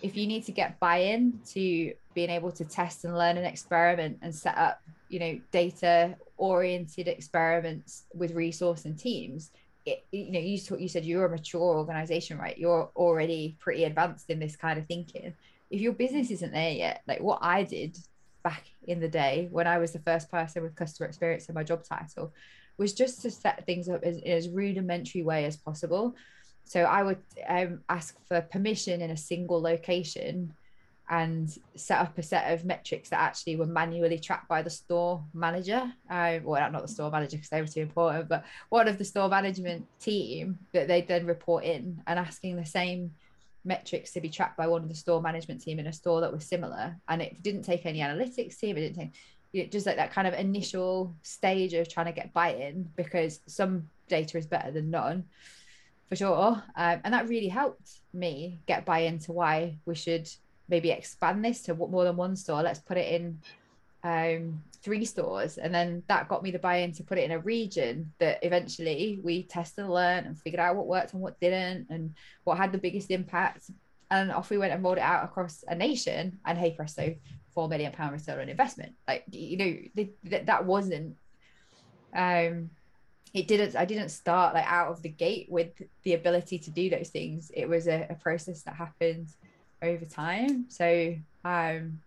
[0.02, 4.18] If you need to get buy-in to being able to test and learn and experiment
[4.22, 9.50] and set up you know data oriented experiments with resource and teams
[9.86, 12.58] it, you know you, you said you're a mature organization right?
[12.58, 15.34] You're already pretty advanced in this kind of thinking.
[15.70, 17.96] If your business isn't there yet like what i did
[18.42, 21.62] back in the day when i was the first person with customer experience in my
[21.62, 22.32] job title
[22.78, 26.16] was just to set things up as, in as rudimentary way as possible.
[26.64, 30.54] So i would um, ask for permission in a single location
[31.10, 35.22] and set up a set of metrics that actually were manually tracked by the store
[35.34, 35.92] manager.
[36.08, 39.04] Um, well, not the store manager because they were too important, but one of the
[39.04, 43.10] store management team that they then report in and asking the same
[43.64, 46.32] metrics to be tracked by one of the store management team in a store that
[46.32, 46.96] was similar.
[47.08, 49.14] And it didn't take any analytics team, it didn't take
[49.52, 53.40] you know, just like that kind of initial stage of trying to get buy-in because
[53.46, 55.24] some data is better than none
[56.08, 56.62] for sure.
[56.76, 60.28] Um, and that really helped me get buy-in to why we should
[60.70, 62.62] maybe expand this to more than one store.
[62.62, 63.40] Let's put it in
[64.02, 65.58] um, three stores.
[65.58, 68.38] And then that got me the buy in to put it in a region that
[68.42, 72.56] eventually we tested and learned and figured out what worked and what didn't and what
[72.56, 73.70] had the biggest impact.
[74.10, 76.38] And off we went and rolled it out across a nation.
[76.46, 77.14] And hey, presto,
[77.54, 78.94] four million pound return on investment.
[79.06, 81.16] Like, you know, th- th- that wasn't.
[82.14, 82.70] Um,
[83.32, 85.70] it didn't i didn't start like out of the gate with
[86.02, 89.28] the ability to do those things it was a, a process that happened
[89.82, 90.66] over time.
[90.68, 92.00] So um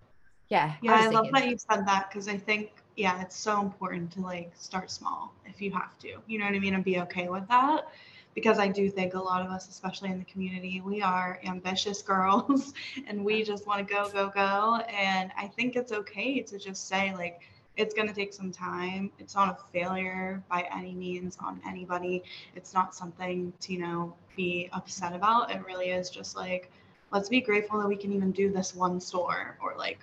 [0.49, 0.75] yeah.
[0.81, 4.11] Yeah, I, I love that you said that because I think yeah, it's so important
[4.11, 6.17] to like start small if you have to.
[6.27, 6.75] You know what I mean?
[6.75, 7.87] And be okay with that.
[8.35, 12.01] Because I do think a lot of us, especially in the community, we are ambitious
[12.13, 12.73] girls
[13.07, 14.77] and we just want to go, go, go.
[14.89, 17.41] And I think it's okay to just say, like,
[17.77, 19.11] it's going to take some time.
[19.19, 22.23] It's not a failure by any means on anybody.
[22.55, 25.51] It's not something to, you know, be upset about.
[25.51, 26.71] It really is just like,
[27.13, 29.99] let's be grateful that we can even do this one store or like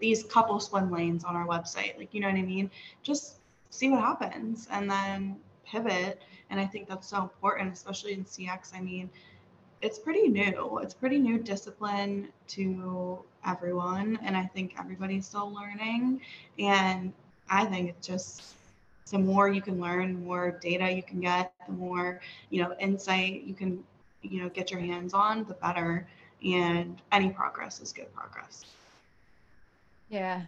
[0.00, 1.96] these couple swim lanes on our website.
[1.96, 2.70] Like, you know what I mean?
[3.02, 3.36] Just
[3.70, 6.20] see what happens and then pivot.
[6.50, 8.74] And I think that's so important, especially in CX.
[8.74, 9.08] I mean,
[9.80, 10.80] it's pretty new.
[10.82, 14.18] It's pretty new discipline to everyone.
[14.22, 16.20] And I think everybody's still learning.
[16.58, 17.12] And
[17.48, 18.54] I think it's just
[19.10, 22.74] the more you can learn, the more data you can get, the more, you know,
[22.80, 23.82] insight you can
[24.22, 26.06] you know get your hands on, the better.
[26.44, 28.64] And any progress is good progress.
[30.08, 30.42] Yeah,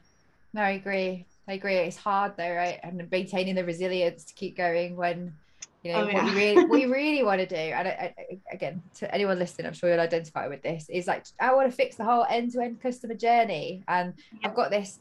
[0.52, 1.26] no, I agree.
[1.48, 1.76] I agree.
[1.76, 2.78] It's hard though, right?
[2.82, 5.34] And maintaining the resilience to keep going when
[5.82, 6.22] you know oh, yeah.
[6.22, 7.56] what you really what you really want to do.
[7.56, 10.88] And I, I, again, to anyone listening, I'm sure you'll identify with this.
[10.88, 14.48] Is like I want to fix the whole end-to-end customer journey, and yeah.
[14.48, 15.00] I've got this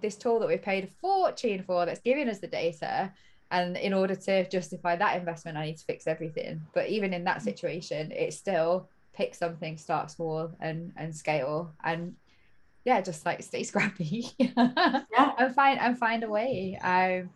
[0.00, 3.12] this tool that we've paid a fortune for that's giving us the data.
[3.50, 6.60] And in order to justify that investment, I need to fix everything.
[6.74, 7.42] But even in that mm.
[7.42, 11.74] situation, it's still pick something, start small, and and scale.
[11.84, 12.14] And
[12.84, 14.30] yeah, just like stay scrappy.
[14.38, 15.32] yeah.
[15.38, 16.78] And find and find a way.
[16.80, 17.30] Um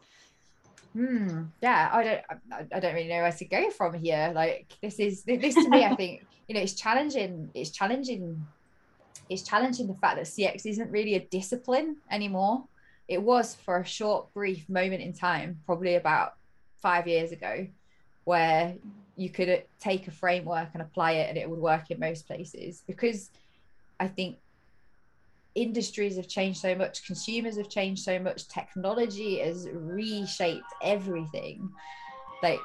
[0.95, 4.33] hmm, yeah, I don't I, I don't really know where to go from here.
[4.35, 8.47] Like this is this to me, I think, you know, it's challenging, it's challenging,
[9.29, 12.64] it's challenging the fact that CX isn't really a discipline anymore.
[13.09, 16.35] It was for a short, brief moment in time, probably about
[16.81, 17.66] five years ago,
[18.25, 18.75] where
[19.16, 22.27] you could uh, take a framework and apply it and it would work in most
[22.27, 23.31] places because
[24.01, 24.38] I think
[25.55, 31.70] industries have changed so much, consumers have changed so much, technology has reshaped everything.
[32.42, 32.61] Like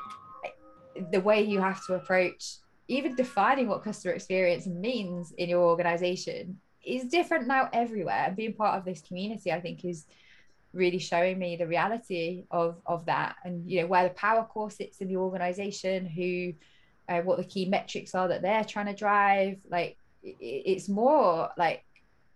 [0.46, 2.58] eh, the way you have to approach
[2.88, 8.34] even defining what customer experience means in your organization is different now everywhere.
[8.36, 10.06] Being part of this community, I think, is
[10.74, 14.70] really showing me the reality of of that and you know where the power core
[14.70, 16.54] sits in the organization who
[17.10, 21.50] uh, what the key metrics are that they're trying to drive like it, it's more
[21.58, 21.84] like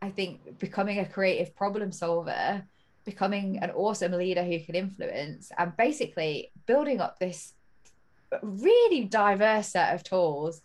[0.02, 2.63] I think becoming a creative problem solver,
[3.06, 7.54] becoming an awesome leader who can influence, and basically building up this
[8.41, 10.62] really diverse set of tools.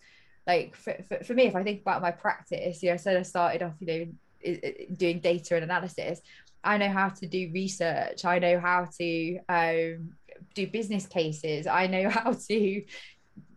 [0.47, 3.21] Like for, for, for me, if I think about my practice, you know, so I
[3.21, 4.55] started off, you know,
[4.95, 6.21] doing data and analysis.
[6.63, 8.25] I know how to do research.
[8.25, 10.11] I know how to um,
[10.53, 11.67] do business cases.
[11.67, 12.83] I know how to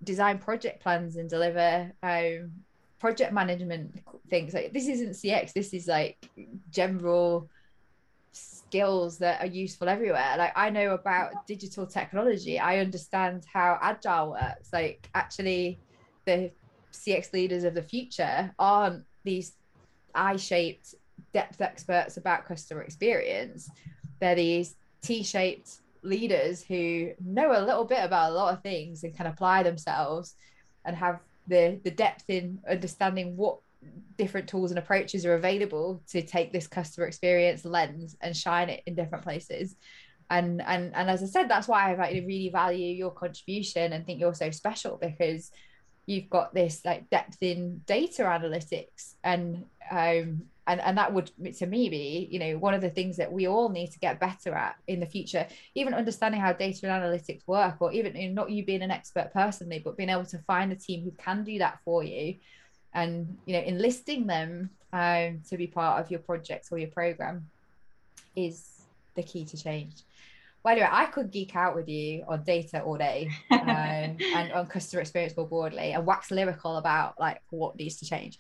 [0.02, 2.52] design project plans and deliver um,
[2.98, 4.54] project management things.
[4.54, 6.16] Like this isn't cx this is like
[6.70, 7.48] general
[8.32, 10.34] skills that are useful everywhere.
[10.36, 12.58] Like i know about digital technology.
[12.58, 14.68] I understand how agile works.
[14.72, 15.80] Like actually
[16.26, 16.50] the
[16.92, 19.54] cx leaders of the future aren't these
[20.14, 20.94] i-shaped
[21.32, 23.70] depth experts about customer experience
[24.20, 29.16] they're these t-shaped leaders who know a little bit about a lot of things and
[29.16, 30.34] can apply themselves
[30.84, 33.58] and have the the depth in understanding what
[34.16, 38.82] different tools and approaches are available to take this customer experience lens and shine it
[38.86, 39.74] in different places.
[40.28, 44.20] And and and as i said that's why i really value your contribution and think
[44.20, 45.50] you're so special because
[46.06, 51.66] you've got this like depth in data analytics and um and and that would to
[51.66, 54.54] me be you know one of the things that we all need to get better
[54.54, 58.42] at in the future even understanding how data and analytics work or even you know,
[58.42, 61.42] not you being an expert personally but being able to find a team who can
[61.42, 62.36] do that for you
[62.94, 67.46] and you know enlisting them um, to be part of your project or your program
[68.36, 68.82] is
[69.16, 70.04] the key to change
[70.62, 74.66] well, anyway, I could geek out with you on data all day um, and on
[74.66, 78.38] customer experience more broadly and wax lyrical about like what needs to change.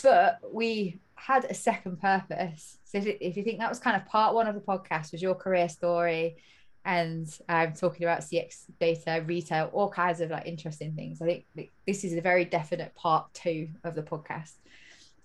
[0.00, 2.78] But we had a second purpose.
[2.84, 5.34] So if you think that was kind of part one of the podcast was your
[5.34, 6.36] career story
[6.84, 11.20] and I'm um, talking about CX data, retail, all kinds of like interesting things.
[11.20, 14.52] I think this is a very definite part two of the podcast.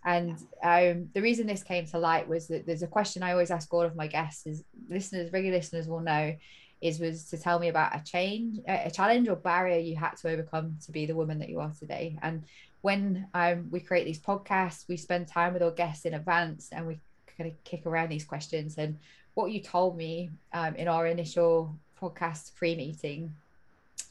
[0.03, 3.51] And um, the reason this came to light was that there's a question I always
[3.51, 6.35] ask all of my guests is listeners, regular listeners will know,
[6.81, 10.29] is was to tell me about a change, a challenge or barrier you had to
[10.29, 12.19] overcome to be the woman that you are today.
[12.21, 12.43] And
[12.83, 16.85] when um, we create these podcasts, we spend time with our guests in advance and
[16.85, 16.99] we
[17.37, 18.77] kind of kick around these questions.
[18.77, 18.99] And
[19.35, 23.33] what you told me um, in our initial podcast pre meeting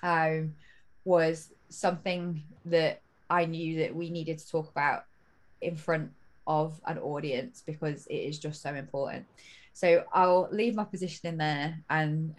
[0.03, 0.55] um,
[1.05, 5.05] was something that I knew that we needed to talk about
[5.61, 6.11] in front
[6.47, 9.27] of an audience because it is just so important.
[9.75, 12.35] So I'll leave my position in there and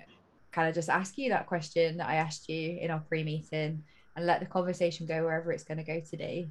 [0.51, 3.83] kind of just ask you that question that I asked you in our pre meeting
[4.15, 6.47] and let the conversation go wherever it's going to go today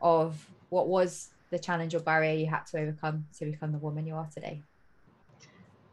[0.00, 4.06] of what was the challenge or barrier you had to overcome to become the woman
[4.06, 4.62] you are today.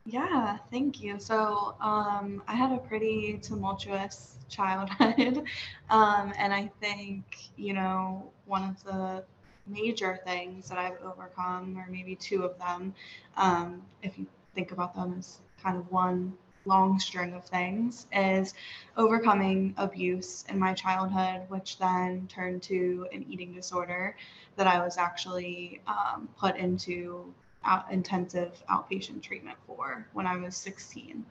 [0.05, 1.19] Yeah, thank you.
[1.19, 5.45] So um, I had a pretty tumultuous childhood.
[5.89, 9.23] um, and I think, you know, one of the
[9.65, 12.93] major things that I've overcome, or maybe two of them,
[13.35, 16.33] um, if you think about them as kind of one
[16.65, 18.53] long string of things is
[18.97, 24.15] overcoming abuse in my childhood, which then turned to an eating disorder
[24.55, 27.33] that I was actually um, put into
[27.65, 31.25] out, intensive outpatient treatment for when I was 16.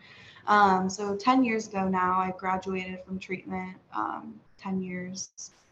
[0.47, 5.31] Um, so 10 years ago now, I graduated from treatment, um, 10 years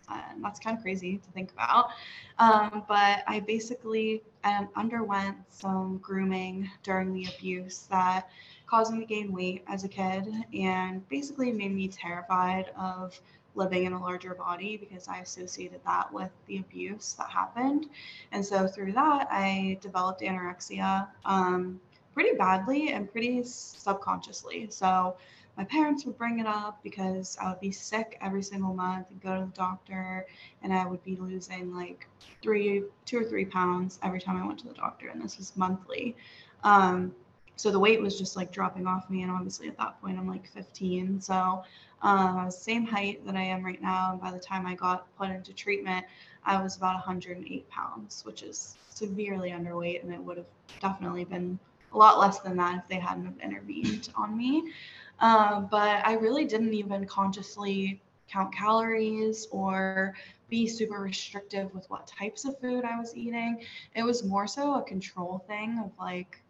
[0.09, 1.91] And that's kind of crazy to think about.
[2.39, 8.29] Um, but I basically um, underwent some grooming during the abuse that
[8.73, 13.21] caused me to gain weight as a kid and basically made me terrified of
[13.55, 17.91] living in a larger body because I associated that with the abuse that happened.
[18.33, 21.83] And so through that, I developed anorexia um,
[22.15, 24.69] pretty badly and pretty subconsciously.
[24.71, 25.17] So
[25.59, 29.21] my parents would bring it up because I would be sick every single month and
[29.21, 30.25] go to the doctor,
[30.63, 32.09] and I would be losing like
[32.41, 35.55] three, two or three pounds every time I went to the doctor, and this was
[35.59, 36.17] monthly.
[36.65, 37.15] Um,
[37.57, 40.29] so the weight was just like dropping off me, and obviously at that point I'm
[40.29, 41.63] like 15, so
[42.03, 44.13] was same height that I am right now.
[44.13, 46.05] And by the time I got put into treatment,
[46.45, 50.47] I was about 108 pounds, which is severely underweight, and it would have
[50.81, 51.59] definitely been
[51.93, 54.73] a lot less than that if they hadn't have intervened on me.
[55.21, 60.15] Um, but I really didn't even consciously count calories or
[60.49, 63.65] be super restrictive with what types of food I was eating.
[63.95, 66.42] It was more so a control thing of like,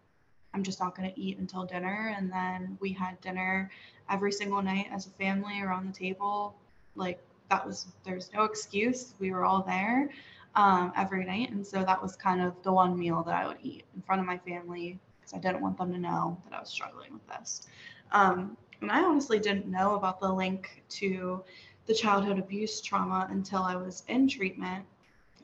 [0.54, 2.14] I'm just not going to eat until dinner.
[2.16, 3.70] And then we had dinner
[4.10, 6.54] every single night as a family around the table.
[6.94, 9.14] Like, that was, there's no excuse.
[9.18, 10.10] We were all there
[10.54, 11.50] um, every night.
[11.50, 14.20] And so that was kind of the one meal that I would eat in front
[14.20, 17.26] of my family because I didn't want them to know that I was struggling with
[17.28, 17.66] this.
[18.12, 21.42] Um, and I honestly didn't know about the link to
[21.86, 24.84] the childhood abuse trauma until I was in treatment.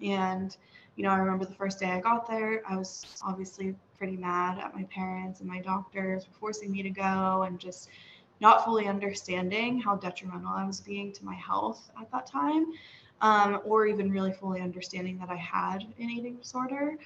[0.03, 0.57] And,
[0.97, 4.59] you know, I remember the first day I got there, I was obviously pretty mad
[4.59, 7.91] at my parents and my doctors for forcing me to go and just
[8.41, 12.67] not fully understanding how detrimental I was being to my health at that time,
[13.21, 16.97] um, or even really fully understanding that I had an eating disorder.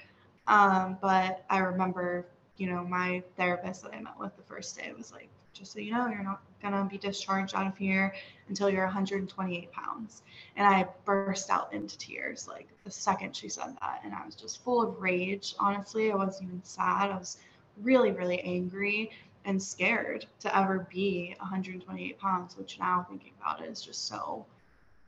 [0.47, 2.27] Um, but I remember,
[2.57, 5.79] you know, my therapist that I met with the first day was like, just so
[5.79, 6.41] you know, you're not
[6.71, 8.13] to be discharged out of here
[8.47, 10.21] until you're 128 pounds.
[10.55, 14.01] And I burst out into tears like the second she said that.
[14.03, 15.55] And I was just full of rage.
[15.59, 17.11] Honestly, I wasn't even sad.
[17.11, 17.37] I was
[17.81, 19.11] really, really angry
[19.45, 24.45] and scared to ever be 128 pounds, which now thinking about it is just so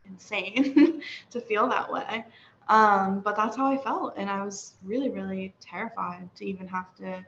[0.06, 2.26] insane to feel that way.
[2.68, 4.16] Um, but that's how I felt.
[4.18, 7.24] And I was really, really terrified to even have to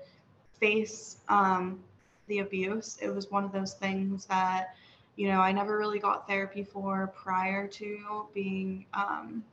[0.60, 1.80] face um,
[2.28, 2.98] the abuse.
[3.02, 4.76] It was one of those things that,
[5.16, 9.44] you know, I never really got therapy for prior to being um,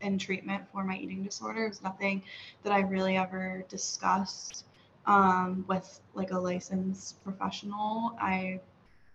[0.00, 1.64] in treatment for my eating disorder.
[1.64, 2.22] It was nothing
[2.62, 4.64] that I really ever discussed
[5.06, 8.16] um, with like a licensed professional.
[8.20, 8.60] I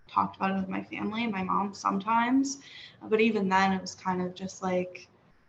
[0.07, 2.59] talked about it with my family and my mom sometimes,
[3.09, 5.07] but even then, it was kind of just like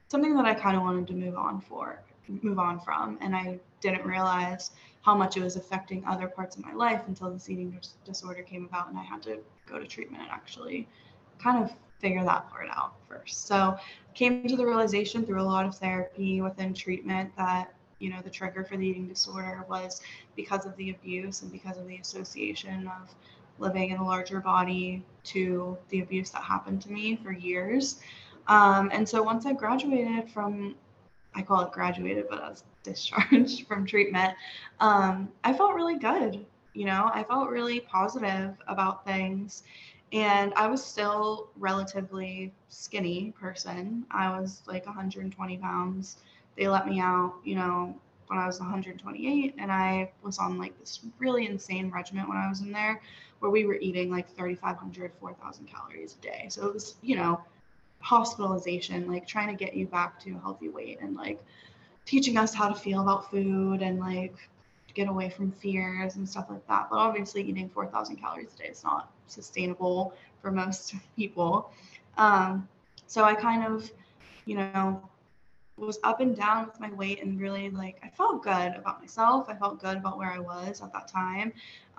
[0.09, 2.01] something that I kind of wanted to move on for,
[2.42, 4.72] move on from, and I didn't realize
[5.03, 8.43] how much it was affecting other parts of my life until this eating dis- disorder
[8.43, 10.89] came about and I had to go to treatment and actually
[11.39, 13.47] kind of figure that part out first.
[13.47, 13.76] So
[14.14, 18.31] came to the realization through a lot of therapy within treatment that you know the
[18.31, 20.01] trigger for the eating disorder was
[20.37, 23.14] because of the abuse and because of the association of
[23.59, 28.01] living in a larger body to the abuse that happened to me for years.
[28.47, 30.76] Um, and so once I graduated from
[31.35, 32.49] I call it graduated, but I
[32.89, 34.34] discharged from treatment,
[34.80, 36.45] um, I felt really good.
[36.74, 39.62] You know, I felt really positive about things.
[40.12, 44.07] And I was still relatively skinny person.
[44.11, 46.18] I was like 120 pounds.
[46.57, 47.95] They let me out, you know,
[48.28, 52.49] when I was 128, and I was on like this really insane regimen when I
[52.49, 53.01] was in there,
[53.41, 56.47] where we were eating like 3,500, 4,000 calories a day.
[56.49, 57.41] So it was, you know,
[58.01, 61.43] hospitalization, like trying to get you back to a healthy weight and like
[62.09, 64.34] teaching us how to feel about food and like
[64.94, 66.88] get away from fears and stuff like that.
[66.90, 71.70] But obviously, eating 4,000 calories a day is not sustainable for most people.
[72.16, 72.66] Um,
[73.06, 73.90] so I kind of,
[74.46, 75.02] you know,
[75.76, 79.46] was up and down with my weight and really like I felt good about myself.
[79.48, 81.52] I felt good about where I was at that time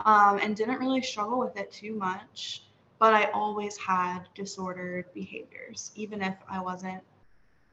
[0.05, 2.63] um, and didn't really struggle with it too much
[2.99, 7.01] but I always had disordered behaviors, even if I wasn't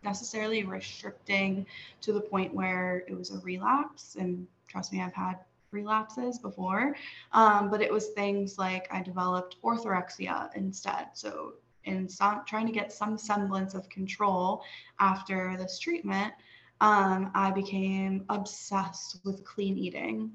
[0.02, 1.66] necessarily restricting
[2.00, 4.16] to the point where it was a relapse.
[4.18, 5.36] And trust me, I've had
[5.70, 6.96] relapses before,
[7.32, 11.08] um, but it was things like I developed orthorexia instead.
[11.14, 14.64] So, in some trying to get some semblance of control
[14.98, 16.32] after this treatment,
[16.80, 20.32] um, I became obsessed with clean eating,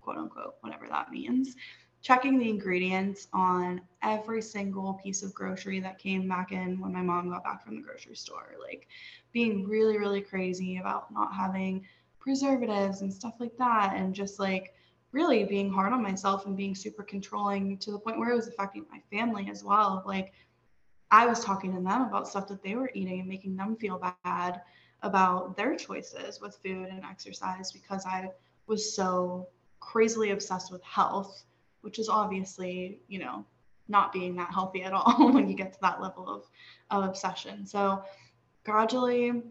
[0.00, 1.56] quote unquote, whatever that means
[2.08, 7.02] checking the ingredients on every single piece of grocery that came back in when my
[7.02, 8.54] mom got back from the grocery store.
[8.58, 8.88] Like
[9.34, 11.84] being really, really crazy about not having
[12.18, 13.92] preservatives and stuff like that.
[13.94, 14.72] And just like
[15.12, 18.48] really being hard on myself and being super controlling to the point where it was
[18.48, 20.02] affecting my family as well.
[20.06, 20.32] Like,
[21.10, 24.02] I was talking to them about stuff that they were eating and making them feel
[24.24, 24.62] bad
[25.02, 28.30] about their choices with food and exercise because I
[28.66, 29.48] was so
[29.80, 31.44] crazily obsessed with health,
[31.82, 33.44] which is obviously, you know,
[33.88, 36.44] not being that healthy at all when you get to that level of,
[36.90, 37.66] of obsession.
[37.66, 38.02] So
[38.64, 39.42] gradually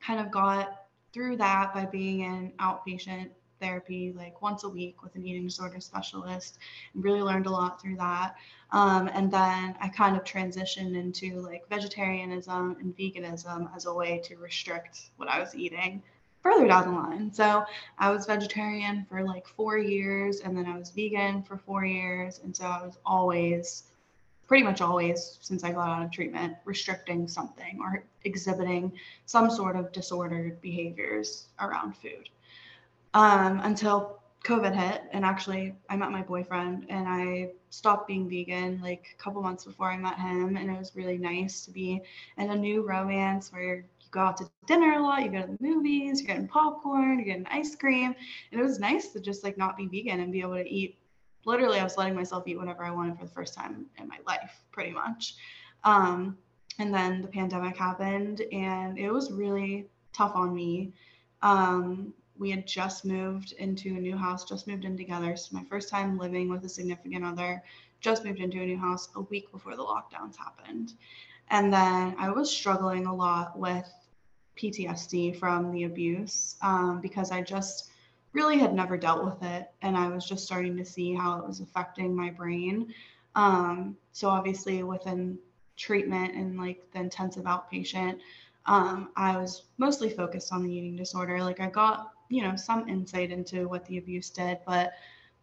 [0.00, 3.30] kind of got through that by being in outpatient
[3.60, 6.58] therapy like once a week with an eating disorder specialist
[6.92, 8.34] and really learned a lot through that
[8.72, 14.20] um, and then i kind of transitioned into like vegetarianism and veganism as a way
[14.22, 16.02] to restrict what i was eating
[16.44, 17.64] further down the line so
[17.98, 22.40] i was vegetarian for like four years and then i was vegan for four years
[22.44, 23.84] and so i was always
[24.46, 28.92] pretty much always since I got out of treatment restricting something or exhibiting
[29.26, 32.28] some sort of disordered behaviors around food
[33.14, 35.02] um, until COVID hit.
[35.12, 39.64] And actually, I met my boyfriend and I stopped being vegan like a couple months
[39.64, 40.56] before I met him.
[40.56, 42.02] And it was really nice to be
[42.36, 45.58] in a new romance where go out to dinner a lot, you go to the
[45.60, 48.14] movies, you're getting popcorn, you're getting ice cream.
[48.50, 50.98] And it was nice to just like not be vegan and be able to eat
[51.44, 54.18] literally I was letting myself eat whatever I wanted for the first time in my
[54.26, 55.34] life, pretty much.
[55.84, 56.38] Um,
[56.78, 60.92] and then the pandemic happened, and it was really tough on me.
[61.42, 65.36] Um, we had just moved into a new house, just moved in together.
[65.36, 67.62] So my first time living with a significant other,
[68.00, 70.94] just moved into a new house a week before the lockdowns happened.
[71.50, 73.88] And then I was struggling a lot with
[74.56, 77.90] PTSD from the abuse um, because I just
[78.34, 81.46] really had never dealt with it and i was just starting to see how it
[81.46, 82.92] was affecting my brain.
[83.36, 85.38] Um, so obviously within
[85.76, 88.18] treatment and like the intensive outpatient
[88.66, 91.42] um, i was mostly focused on the eating disorder.
[91.42, 94.92] Like i got you know some insight into what the abuse did but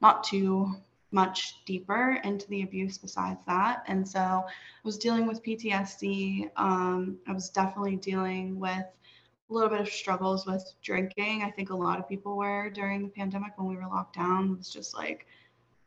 [0.01, 0.75] not too
[1.13, 3.83] much deeper into the abuse besides that.
[3.87, 4.43] And so i
[4.83, 8.85] was dealing with ptsd um, i was definitely dealing with
[9.51, 11.43] a little bit of struggles with drinking.
[11.43, 14.51] I think a lot of people were during the pandemic when we were locked down.
[14.51, 15.27] It was just like,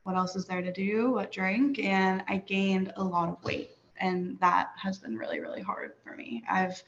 [0.02, 1.12] what else is there to do?
[1.12, 1.78] What drink?
[1.78, 3.70] And I gained a lot of weight.
[3.98, 6.44] And that has been really, really hard for me.
[6.48, 6.82] I've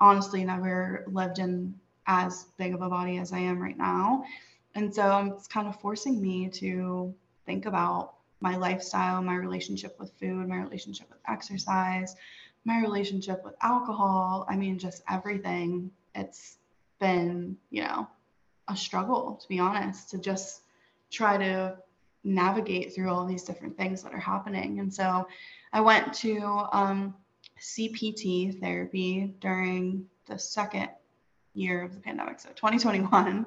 [0.00, 1.74] honestly never lived in
[2.06, 4.24] as big of a body as I am right now.
[4.76, 7.12] And so it's kind of forcing me to
[7.44, 12.14] think about my lifestyle, my relationship with food, my relationship with exercise,
[12.64, 14.46] my relationship with alcohol.
[14.48, 16.56] I mean, just everything it's
[17.00, 18.08] been, you know,
[18.68, 20.62] a struggle, to be honest, to just
[21.10, 21.76] try to
[22.24, 24.80] navigate through all these different things that are happening.
[24.80, 25.28] And so
[25.72, 27.14] I went to um,
[27.60, 30.88] CPT therapy during the second
[31.54, 32.40] year of the pandemic.
[32.40, 33.46] So 2021, um,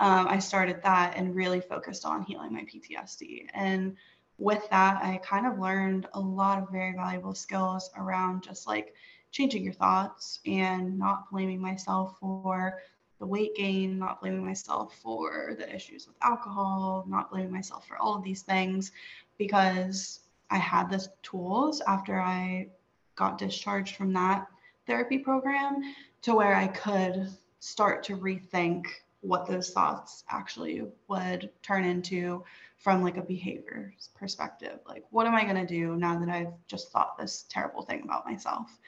[0.00, 3.46] I started that and really focused on healing my PTSD.
[3.54, 3.96] And
[4.38, 8.94] with that, I kind of learned a lot of very valuable skills around just like
[9.36, 12.80] changing your thoughts and not blaming myself for
[13.18, 17.98] the weight gain, not blaming myself for the issues with alcohol, not blaming myself for
[17.98, 18.92] all of these things
[19.36, 20.20] because
[20.50, 22.68] I had the tools after I
[23.14, 24.46] got discharged from that
[24.86, 25.82] therapy program
[26.22, 27.28] to where I could
[27.58, 28.86] start to rethink
[29.20, 32.42] what those thoughts actually would turn into
[32.78, 34.78] from like a behavior perspective.
[34.86, 38.02] Like what am i going to do now that i've just thought this terrible thing
[38.04, 38.78] about myself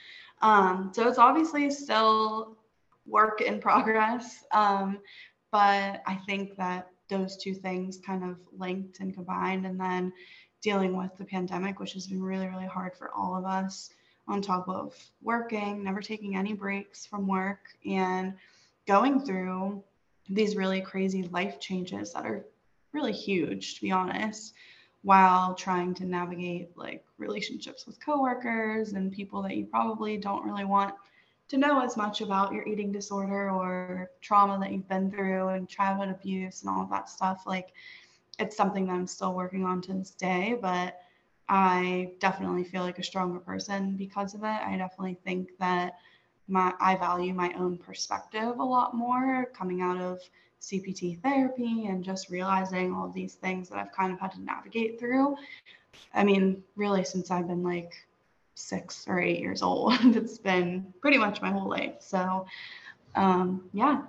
[0.40, 2.56] um, so it's obviously still
[3.06, 4.44] work in progress.
[4.52, 4.98] Um,
[5.50, 9.66] but I think that those two things kind of linked and combined.
[9.66, 10.12] And then
[10.60, 13.90] dealing with the pandemic, which has been really, really hard for all of us,
[14.26, 18.34] on top of working, never taking any breaks from work, and
[18.86, 19.82] going through
[20.28, 22.44] these really crazy life changes that are
[22.92, 24.52] really huge, to be honest
[25.02, 30.64] while trying to navigate like relationships with coworkers and people that you probably don't really
[30.64, 30.94] want
[31.48, 35.68] to know as much about your eating disorder or trauma that you've been through and
[35.68, 37.72] childhood abuse and all of that stuff like
[38.38, 41.00] it's something that I'm still working on to this day but
[41.48, 44.46] I definitely feel like a stronger person because of it.
[44.46, 45.94] I definitely think that
[46.46, 50.20] my I value my own perspective a lot more coming out of
[50.60, 54.98] CPT therapy and just realizing all these things that I've kind of had to navigate
[54.98, 55.36] through.
[56.14, 57.92] I mean, really, since I've been like
[58.54, 61.96] six or eight years old, it's been pretty much my whole life.
[62.00, 62.46] So,
[63.14, 64.02] um, yeah.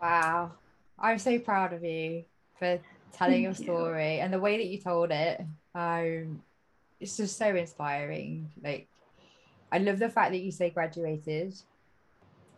[0.00, 0.52] Wow.
[0.98, 2.24] I'm so proud of you
[2.58, 2.78] for
[3.12, 4.20] telling Thank your story you.
[4.20, 5.40] and the way that you told it.
[5.74, 6.42] Um,
[7.00, 8.50] it's just so inspiring.
[8.62, 8.88] Like,
[9.72, 11.54] I love the fact that you say graduated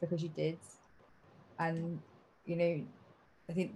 [0.00, 0.58] because you did
[1.58, 2.00] and
[2.44, 2.80] you know
[3.48, 3.72] i think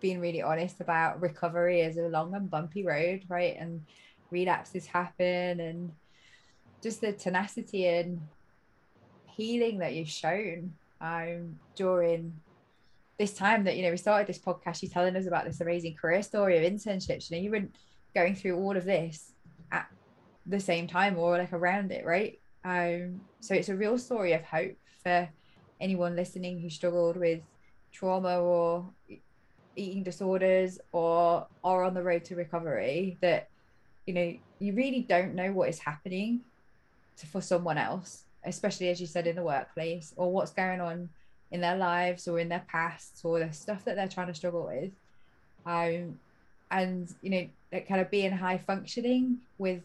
[0.00, 3.82] being really honest about recovery is a long and bumpy road right and
[4.30, 5.92] relapses happen and
[6.82, 8.20] just the tenacity and
[9.26, 12.34] healing that you've shown um, during
[13.18, 14.82] this time that you know we started this podcast.
[14.82, 17.30] You're telling us about this amazing career story of internships.
[17.30, 17.74] You know, you weren't
[18.14, 19.32] going through all of this
[19.70, 19.86] at
[20.46, 22.38] the same time or like around it, right?
[22.64, 25.28] Um, so it's a real story of hope for
[25.82, 27.40] anyone listening who struggled with
[27.92, 28.86] trauma or
[29.76, 33.48] eating disorders or are on the road to recovery that
[34.06, 36.40] you know you really don't know what is happening
[37.16, 41.08] to, for someone else especially as you said in the workplace or what's going on
[41.52, 44.66] in their lives or in their pasts or the stuff that they're trying to struggle
[44.66, 44.90] with.
[45.66, 46.18] Um
[46.70, 49.82] and you know that kind of being high functioning with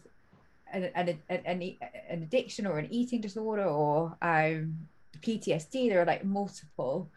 [0.72, 1.74] an, an, an,
[2.08, 4.74] an addiction or an eating disorder or um
[5.22, 7.08] PTSD there are like multiple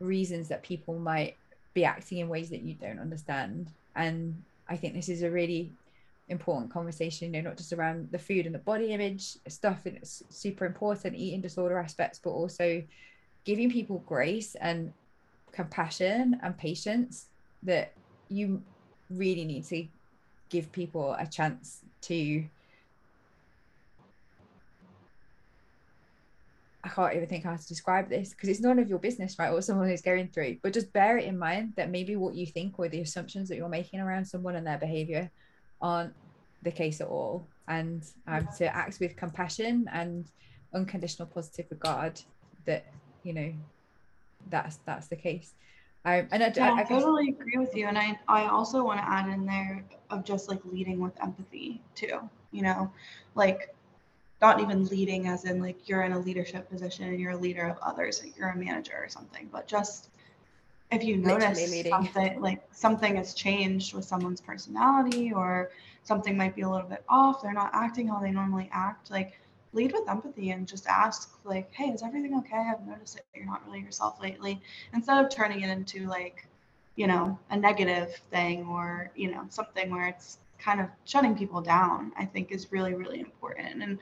[0.00, 1.36] reasons that people might
[1.72, 3.70] be acting in ways that you don't understand.
[3.96, 5.72] And I think this is a really
[6.28, 9.96] important conversation, you know, not just around the food and the body image stuff, and
[9.96, 12.82] it's super important, eating disorder aspects, but also
[13.44, 14.92] giving people grace and
[15.52, 17.26] compassion and patience
[17.62, 17.92] that
[18.28, 18.62] you
[19.10, 19.86] really need to
[20.48, 22.44] give people a chance to
[26.94, 29.52] can't even think how to describe this because it's none of your business, right?
[29.52, 30.58] What someone is going through.
[30.62, 33.56] But just bear it in mind that maybe what you think or the assumptions that
[33.56, 35.30] you're making around someone and their behavior
[35.80, 36.14] aren't
[36.62, 40.26] the case at all and um, to act with compassion and
[40.74, 42.20] unconditional positive regard
[42.66, 42.86] that
[43.22, 43.52] you know
[44.50, 45.54] that's that's the case
[46.06, 48.84] um, and I, yeah, I, I, I totally agree with you and I, I also
[48.84, 52.18] want to add in there of just like leading with empathy too
[52.50, 52.90] you know
[53.34, 53.74] like
[54.44, 57.66] not even leading as in like you're in a leadership position and you're a leader
[57.66, 60.10] of others like you're a manager or something but just
[60.92, 65.70] if you notice something like something has changed with someone's personality or
[66.02, 69.40] something might be a little bit off they're not acting how they normally act like
[69.72, 72.70] lead with empathy and just ask like hey is everything okay?
[72.70, 74.60] I've noticed that you're not really yourself lately
[74.92, 76.46] instead of turning it into like
[76.96, 81.60] you know a negative thing or you know something where it's kind of shutting people
[81.60, 83.98] down i think is really really important and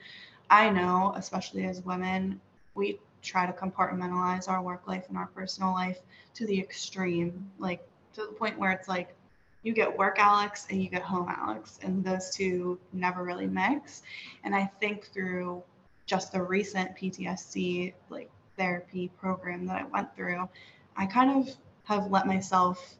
[0.52, 2.40] i know especially as women
[2.74, 5.98] we try to compartmentalize our work life and our personal life
[6.34, 9.14] to the extreme, like to the point where it's like
[9.62, 14.02] you get work Alex and you get home Alex, and those two never really mix.
[14.44, 15.62] And I think through
[16.06, 20.48] just the recent PTSD like therapy program that I went through,
[20.96, 22.96] I kind of have let myself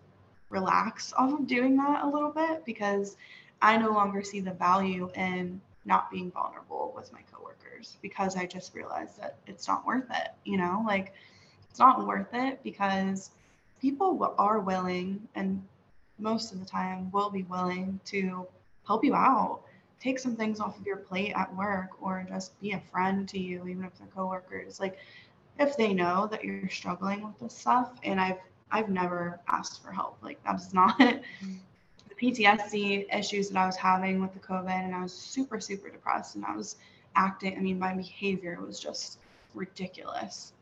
[0.51, 3.17] relax off of doing that a little bit because
[3.61, 8.47] I no longer see the value in not being vulnerable with my coworkers because I
[8.47, 10.29] just realized that it's not worth it.
[10.45, 11.13] You know, like
[11.69, 13.31] it's not worth it because
[13.81, 15.63] people are willing and
[16.19, 18.47] most of the time will be willing to
[18.87, 19.63] help you out
[20.01, 23.39] take some things off of your plate at work or just be a friend to
[23.39, 24.99] you even if they're coworkers like
[25.59, 28.39] if they know that you're struggling with this stuff and i've
[28.71, 31.53] i've never asked for help like that's not mm-hmm.
[32.23, 36.37] Ptsd issues that i was having with the covid and i was super super depressed
[36.37, 36.77] and i was
[37.17, 39.19] acting i mean my behavior was just
[39.55, 40.53] ridiculous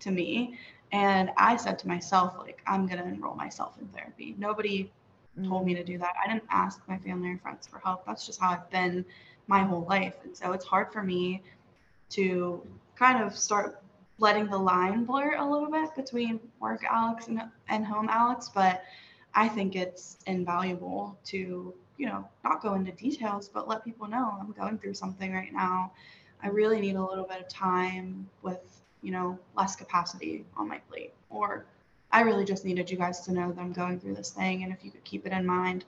[0.00, 0.58] to me.
[0.92, 4.36] And I said to myself, like, I'm going to enroll myself in therapy.
[4.38, 4.90] Nobody
[5.38, 5.48] mm.
[5.48, 6.14] told me to do that.
[6.22, 8.06] I didn't ask my family or friends for help.
[8.06, 9.04] That's just how I've been
[9.48, 10.14] my whole life.
[10.22, 11.42] And so it's hard for me
[12.10, 12.62] to
[12.96, 13.82] kind of start
[14.18, 18.50] letting the line blur a little bit between work Alex and, and home Alex.
[18.54, 18.84] But
[19.34, 24.36] I think it's invaluable to, you know, not go into details, but let people know
[24.40, 25.92] I'm going through something right now.
[26.42, 28.74] I really need a little bit of time with
[29.04, 31.12] you know, less capacity on my plate.
[31.28, 31.66] Or
[32.10, 34.64] I really just needed you guys to know that I'm going through this thing.
[34.64, 35.84] And if you could keep it in mind,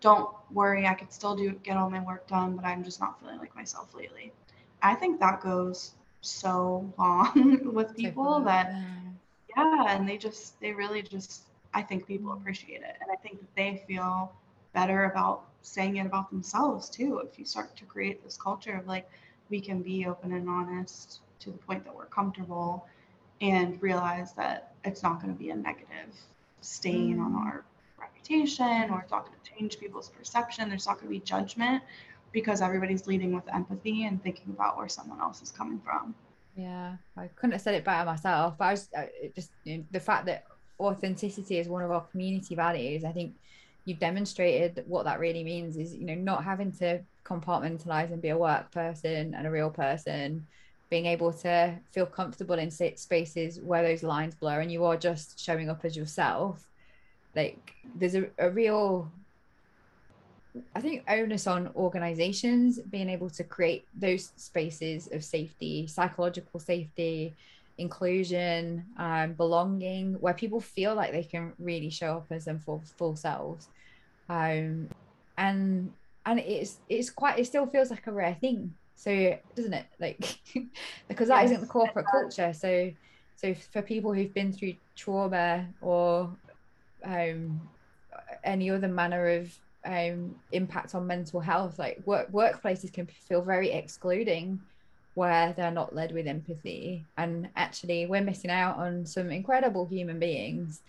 [0.00, 3.20] don't worry, I could still do get all my work done, but I'm just not
[3.20, 4.32] feeling like myself lately.
[4.80, 8.72] I think that goes so long with people that
[9.56, 11.42] yeah, and they just they really just
[11.74, 12.96] I think people appreciate it.
[13.00, 14.32] And I think that they feel
[14.72, 17.18] better about saying it about themselves too.
[17.18, 19.08] If you start to create this culture of like
[19.50, 22.86] we can be open and honest to the point that we're comfortable
[23.40, 26.14] and realize that it's not going to be a negative
[26.60, 27.24] stain mm.
[27.24, 27.64] on our
[28.00, 30.68] reputation or it's not going to change people's perception.
[30.68, 31.82] There's not going to be judgment
[32.32, 36.14] because everybody's leading with empathy and thinking about where someone else is coming from.
[36.56, 38.56] Yeah, I couldn't have said it better myself.
[38.60, 38.88] I was
[39.34, 40.44] just you know, the fact that
[40.80, 43.04] authenticity is one of our community values.
[43.04, 43.34] I think
[43.84, 48.28] you've demonstrated what that really means is you know not having to compartmentalize and be
[48.28, 50.46] a work person and a real person
[50.90, 55.40] being able to feel comfortable in spaces where those lines blur and you are just
[55.40, 56.68] showing up as yourself
[57.34, 59.10] like there's a, a real
[60.74, 67.34] I think onus on organizations being able to create those spaces of safety, psychological safety,
[67.82, 72.82] inclusion, um, belonging, where people feel like they can really show up as them full
[72.96, 73.68] full selves.
[74.28, 74.88] Um,
[75.36, 75.92] and
[76.24, 78.74] and it's it's quite it still feels like a rare thing.
[78.94, 79.86] So doesn't it?
[80.00, 80.38] Like
[81.08, 82.52] because that yes, not the corporate culture.
[82.52, 82.92] So
[83.36, 86.36] so for people who've been through trauma or
[87.04, 87.60] um,
[88.44, 89.52] any other manner of
[89.84, 94.60] um, impact on mental health, like work workplaces can feel very excluding
[95.14, 97.04] where they're not led with empathy.
[97.16, 100.82] And actually, we're missing out on some incredible human beings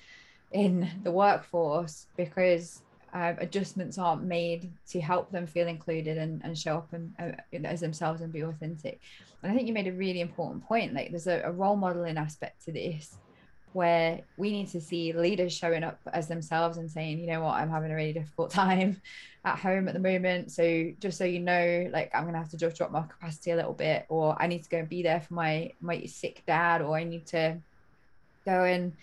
[0.52, 2.82] in the workforce because
[3.14, 7.68] uh, adjustments aren't made to help them feel included and, and show up and, uh,
[7.68, 9.00] as themselves and be authentic.
[9.42, 10.94] And I think you made a really important point.
[10.94, 13.18] Like, there's a, a role modeling aspect to this
[13.74, 17.56] where we need to see leaders showing up as themselves and saying, you know what,
[17.56, 19.02] I'm having a really difficult time
[19.46, 20.52] at home at the moment.
[20.52, 23.56] So just so you know, like I'm gonna have to just drop my capacity a
[23.56, 26.82] little bit, or I need to go and be there for my my sick dad,
[26.82, 27.58] or I need to
[28.46, 28.94] go and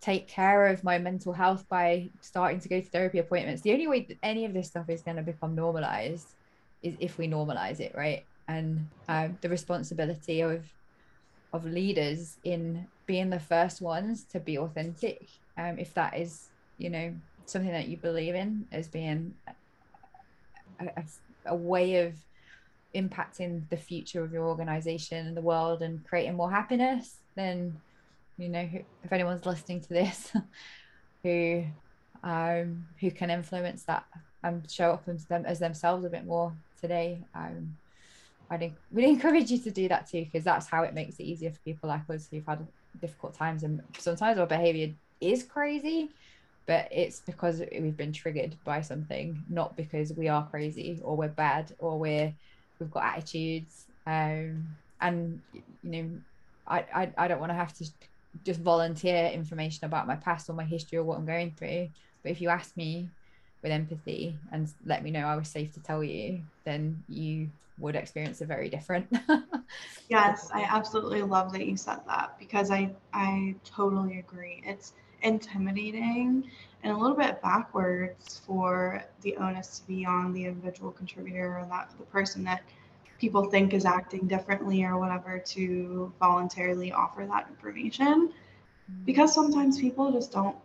[0.00, 3.62] take care of my mental health by starting to go to therapy appointments.
[3.62, 6.26] The only way that any of this stuff is to become normalized
[6.82, 8.24] is if we normalize it, right?
[8.48, 10.64] And um, the responsibility of
[11.52, 16.48] of leaders in being the first ones to be authentic um, if that is
[16.78, 19.34] you know something that you believe in as being
[20.80, 21.04] a, a,
[21.44, 22.14] a way of
[22.94, 27.78] impacting the future of your organization and the world and creating more happiness then
[28.38, 28.66] you know
[29.04, 30.32] if anyone's listening to this
[31.22, 31.62] who
[32.24, 34.06] um who can influence that
[34.42, 36.50] and show up as them as themselves a bit more
[36.80, 37.76] today um
[38.48, 41.50] I'd we'd encourage you to do that too because that's how it makes it easier
[41.50, 42.66] for people like us who've had
[43.00, 46.10] difficult times and sometimes our behavior is crazy
[46.66, 51.28] but it's because we've been triggered by something not because we are crazy or we're
[51.28, 52.32] bad or we're
[52.78, 54.66] we've got attitudes um
[55.00, 56.10] and you know
[56.66, 57.84] I, I, I don't want to have to
[58.44, 61.88] just volunteer information about my past or my history or what I'm going through.
[62.22, 63.10] But if you ask me
[63.62, 67.48] with empathy and let me know I was safe to tell you, then you
[67.78, 69.06] would experience a very different.
[70.08, 74.62] yes, I absolutely love that you said that because I I totally agree.
[74.64, 74.92] It's
[75.22, 76.50] intimidating
[76.82, 81.66] and a little bit backwards for the onus to be on the individual contributor or
[81.70, 82.62] that the person that
[83.18, 89.04] people think is acting differently or whatever to voluntarily offer that information mm-hmm.
[89.04, 90.56] because sometimes people just don't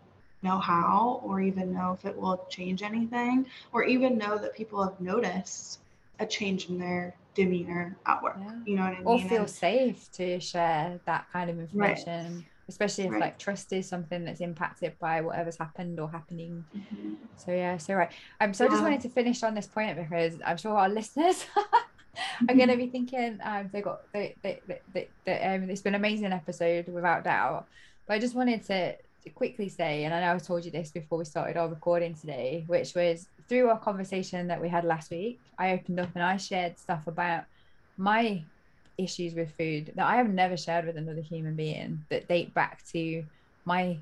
[0.43, 4.83] know how or even know if it will change anything or even know that people
[4.83, 5.79] have noticed
[6.19, 8.51] a change in their demeanor at work yeah.
[8.65, 12.35] you know what i mean or feel and, safe to share that kind of information
[12.35, 12.45] right.
[12.67, 13.21] especially if right.
[13.21, 17.13] like trust is something that's impacted by whatever's happened or happening mm-hmm.
[17.35, 18.11] so yeah so right
[18.41, 18.69] um so yeah.
[18.69, 21.45] i just wanted to finish on this point because i'm sure our listeners
[22.47, 24.59] I'm gonna be thinking um, they got they they,
[24.93, 27.67] they, they, um, it's been an amazing episode without doubt.
[28.05, 28.97] But I just wanted to, to
[29.29, 32.63] quickly say, and I know I told you this before we started our recording today,
[32.67, 36.37] which was through our conversation that we had last week, I opened up and I
[36.37, 37.45] shared stuff about
[37.97, 38.43] my
[38.97, 42.85] issues with food that I have never shared with another human being that date back
[42.91, 43.23] to
[43.65, 43.97] my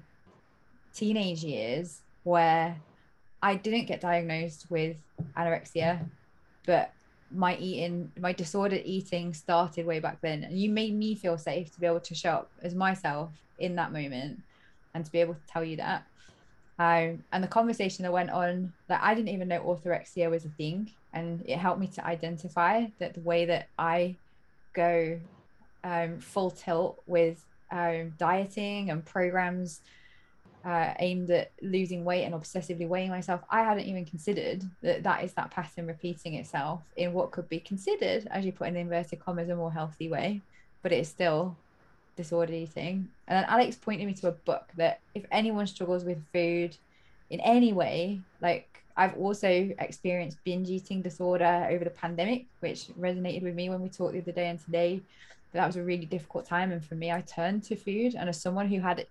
[0.94, 2.76] teenage years where
[3.42, 4.98] I didn't get diagnosed with
[5.38, 6.08] anorexia,
[6.66, 6.92] but
[7.32, 10.44] my eating, my disordered eating started way back then.
[10.44, 13.76] And you made me feel safe to be able to show up as myself in
[13.76, 14.40] that moment
[14.96, 16.06] and to be able to tell you that.
[16.80, 20.50] Um, and the conversation that went on, that I didn't even know orthorexia was a
[20.50, 20.90] thing.
[21.14, 24.16] And it helped me to identify that the way that I
[24.74, 25.20] go
[25.84, 29.82] um, full tilt with um, dieting and programs
[30.66, 35.24] uh, aimed at losing weight and obsessively weighing myself, I hadn't even considered that that
[35.24, 39.20] is that pattern repeating itself in what could be considered, as you put in inverted
[39.20, 40.42] commas, a more healthy way,
[40.82, 41.56] but it is still
[42.16, 43.10] disordered eating.
[43.28, 46.78] And then Alex pointed me to a book that if anyone struggles with food
[47.30, 49.48] in any way, like I've also
[49.80, 54.22] experienced binge eating disorder over the pandemic, which resonated with me when we talked the
[54.22, 55.02] other day and today.
[55.54, 56.72] That was a really difficult time.
[56.72, 58.16] And for me, I turned to food.
[58.16, 59.06] And as someone who had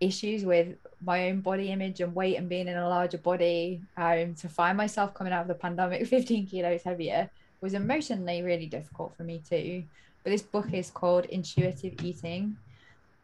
[0.00, 4.34] issues with my own body image and weight and being in a larger body um,
[4.34, 7.28] to find myself coming out of the pandemic 15 kilos heavier
[7.60, 9.82] was emotionally really difficult for me too
[10.22, 12.56] but this book is called intuitive eating.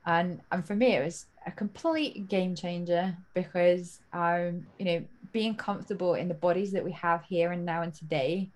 [0.07, 5.55] And and for me it was a complete game changer because um you know being
[5.55, 8.49] comfortable in the bodies that we have here and now and today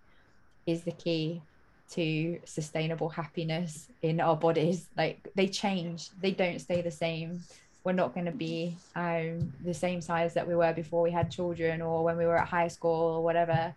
[0.67, 1.43] is the key
[1.91, 4.89] to sustainable happiness in our bodies.
[4.97, 6.11] Like they change.
[6.21, 7.43] They don't stay the same.
[7.85, 11.31] We're not going to be um, the same size that we were before we had
[11.31, 13.75] children or when we were at high school or whatever.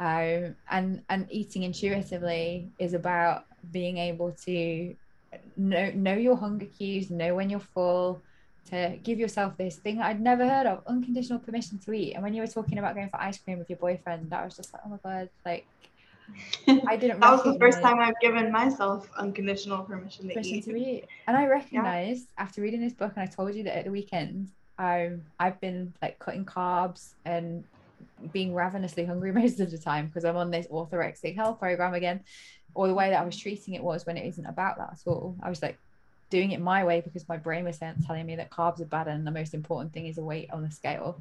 [0.00, 4.96] Um, and and eating intuitively is about being able to
[5.56, 8.22] know know your hunger cues, know when you're full,
[8.70, 12.14] to give yourself this thing I'd never heard of, unconditional permission to eat.
[12.14, 14.56] And when you were talking about going for ice cream with your boyfriend, that was
[14.56, 15.66] just like, oh my god, like
[16.88, 17.20] I didn't.
[17.20, 20.64] that was the first time I've given myself unconditional permission to, permission eat.
[20.64, 21.04] to eat.
[21.26, 22.42] And I recognized yeah.
[22.42, 25.92] after reading this book, and I told you that at the weekend, um, I've been
[26.00, 27.64] like cutting carbs and
[28.32, 32.20] being ravenously hungry most of the time because I'm on this orthorexic health program again.
[32.74, 35.00] Or the way that I was treating it was when it isn't about that at
[35.06, 35.36] all.
[35.42, 35.78] I was like
[36.30, 39.26] doing it my way because my brain was telling me that carbs are bad and
[39.26, 41.20] the most important thing is a weight on the scale.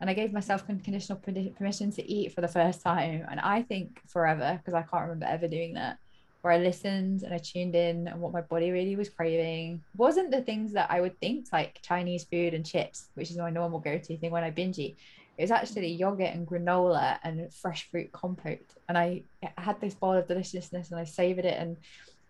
[0.00, 3.26] And I gave myself conditional permission to eat for the first time.
[3.30, 5.98] And I think forever, because I can't remember ever doing that,
[6.42, 10.32] where I listened and I tuned in and what my body really was craving wasn't
[10.32, 13.78] the things that I would think, like Chinese food and chips, which is my normal
[13.78, 14.96] go to thing when I binge eat.
[15.38, 18.74] It was actually yogurt and granola and fresh fruit compote.
[18.88, 19.24] And I
[19.56, 21.76] had this bowl of deliciousness and I savored it and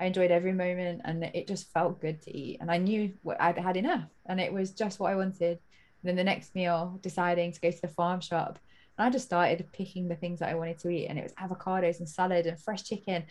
[0.00, 2.58] I enjoyed every moment and it just felt good to eat.
[2.60, 5.58] And I knew what I'd had enough and it was just what I wanted.
[6.02, 8.58] And then the next meal, deciding to go to the farm shop.
[9.02, 11.08] And I just started picking the things that I wanted to eat.
[11.08, 13.24] And it was avocados and salad and fresh chicken.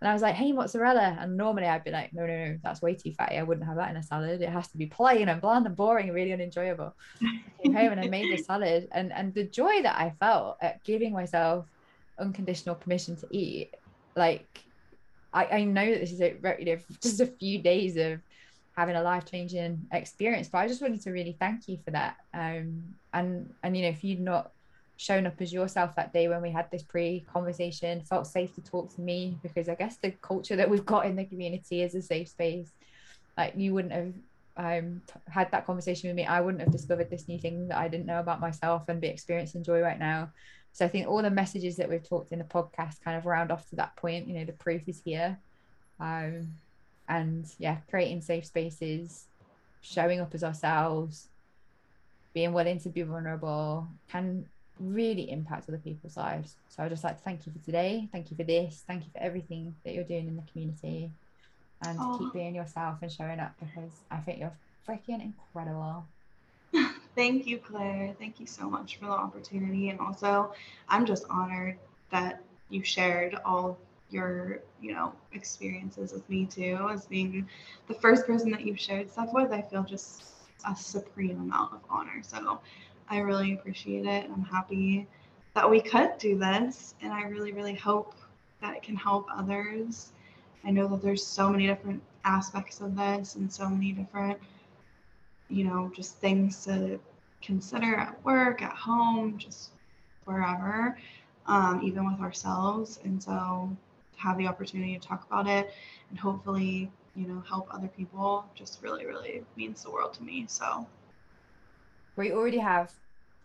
[0.00, 1.16] And I was like, hey, mozzarella.
[1.18, 3.36] And normally I'd be like, no, no, no, that's way too fatty.
[3.36, 4.40] I wouldn't have that in a salad.
[4.40, 6.94] It has to be plain and bland and boring and really unenjoyable.
[7.20, 8.86] I came home and I made the salad.
[8.92, 11.66] And, and the joy that I felt at giving myself
[12.20, 13.74] unconditional permission to eat,
[14.14, 14.60] like
[15.32, 18.20] I, I know that this is a you know, just a few days of
[18.76, 22.18] having a life changing experience, but I just wanted to really thank you for that.
[22.32, 24.52] Um, and and you know, if you'd not
[24.96, 28.62] shown up as yourself that day when we had this pre conversation, felt safe to
[28.62, 31.94] talk to me because I guess the culture that we've got in the community is
[31.94, 32.70] a safe space.
[33.36, 34.12] Like you wouldn't have
[34.56, 37.88] um, had that conversation with me, I wouldn't have discovered this new thing that I
[37.88, 40.30] didn't know about myself and be experiencing joy right now.
[40.72, 43.50] So I think all the messages that we've talked in the podcast kind of round
[43.50, 44.28] off to that point.
[44.28, 45.38] You know, the proof is here.
[46.00, 46.48] Um,
[47.08, 49.26] and yeah, creating safe spaces,
[49.80, 51.28] showing up as ourselves,
[52.34, 54.46] being willing to be vulnerable can
[54.78, 56.56] really impact other people's lives.
[56.68, 58.08] So I'd just like to thank you for today.
[58.12, 58.84] Thank you for this.
[58.86, 61.10] Thank you for everything that you're doing in the community.
[61.82, 62.18] And oh.
[62.18, 64.56] keep being yourself and showing up because I think you're
[64.88, 66.06] freaking incredible.
[67.14, 68.14] Thank you, Claire.
[68.18, 69.90] Thank you so much for the opportunity.
[69.90, 70.52] And also,
[70.88, 71.78] I'm just honored
[72.10, 73.78] that you shared all
[74.10, 77.48] your, you know, experiences with me too, as being
[77.88, 79.50] the first person that you've shared stuff with.
[79.52, 80.24] I feel just
[80.68, 82.22] a supreme amount of honor.
[82.22, 82.60] So
[83.08, 84.30] I really appreciate it.
[84.32, 85.06] I'm happy
[85.54, 86.94] that we could do this.
[87.00, 88.14] And I really, really hope
[88.60, 90.12] that it can help others.
[90.64, 94.38] I know that there's so many different aspects of this and so many different
[95.48, 96.98] you know, just things to
[97.42, 99.70] consider at work, at home, just
[100.24, 100.98] wherever,
[101.46, 102.98] um, even with ourselves.
[103.04, 103.70] And so
[104.14, 105.72] to have the opportunity to talk about it
[106.10, 110.46] and hopefully, you know, help other people just really, really means the world to me.
[110.48, 110.86] So
[112.16, 112.92] we already have.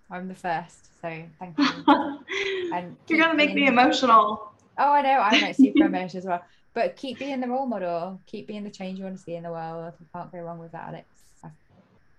[0.09, 1.65] I'm the first, so thank you.
[2.73, 4.51] and you're gonna make me emotional.
[4.77, 5.19] Oh, I know.
[5.19, 6.43] I'm like super emotional as well.
[6.73, 8.19] But keep being the role model.
[8.25, 9.93] Keep being the change you want to see in the world.
[9.99, 11.07] You can't go wrong with that, Alex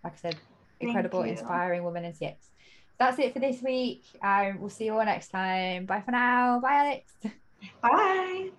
[0.05, 0.37] like I said,
[0.81, 2.35] incredible, inspiring woman in CX.
[2.99, 4.05] That's it for this week.
[4.23, 5.87] Um, we'll see you all next time.
[5.87, 6.61] Bye for now.
[6.61, 7.13] Bye, Alex.
[7.81, 8.51] Bye.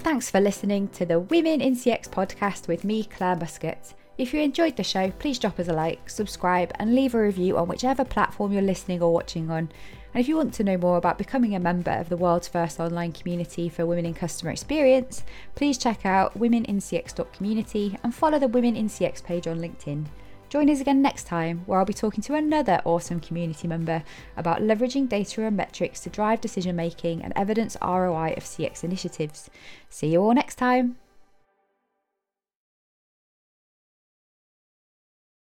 [0.00, 3.94] Thanks for listening to the Women in CX podcast with me, Claire Muscat.
[4.18, 7.56] If you enjoyed the show, please drop us a like, subscribe, and leave a review
[7.56, 9.70] on whichever platform you're listening or watching on.
[10.12, 12.80] And if you want to know more about becoming a member of the world's first
[12.80, 15.22] online community for women in customer experience,
[15.54, 20.06] please check out womenincx.community and follow the Women in CX page on LinkedIn.
[20.48, 24.02] Join us again next time, where I'll be talking to another awesome community member
[24.36, 29.48] about leveraging data and metrics to drive decision making and evidence ROI of CX initiatives.
[29.90, 30.96] See you all next time.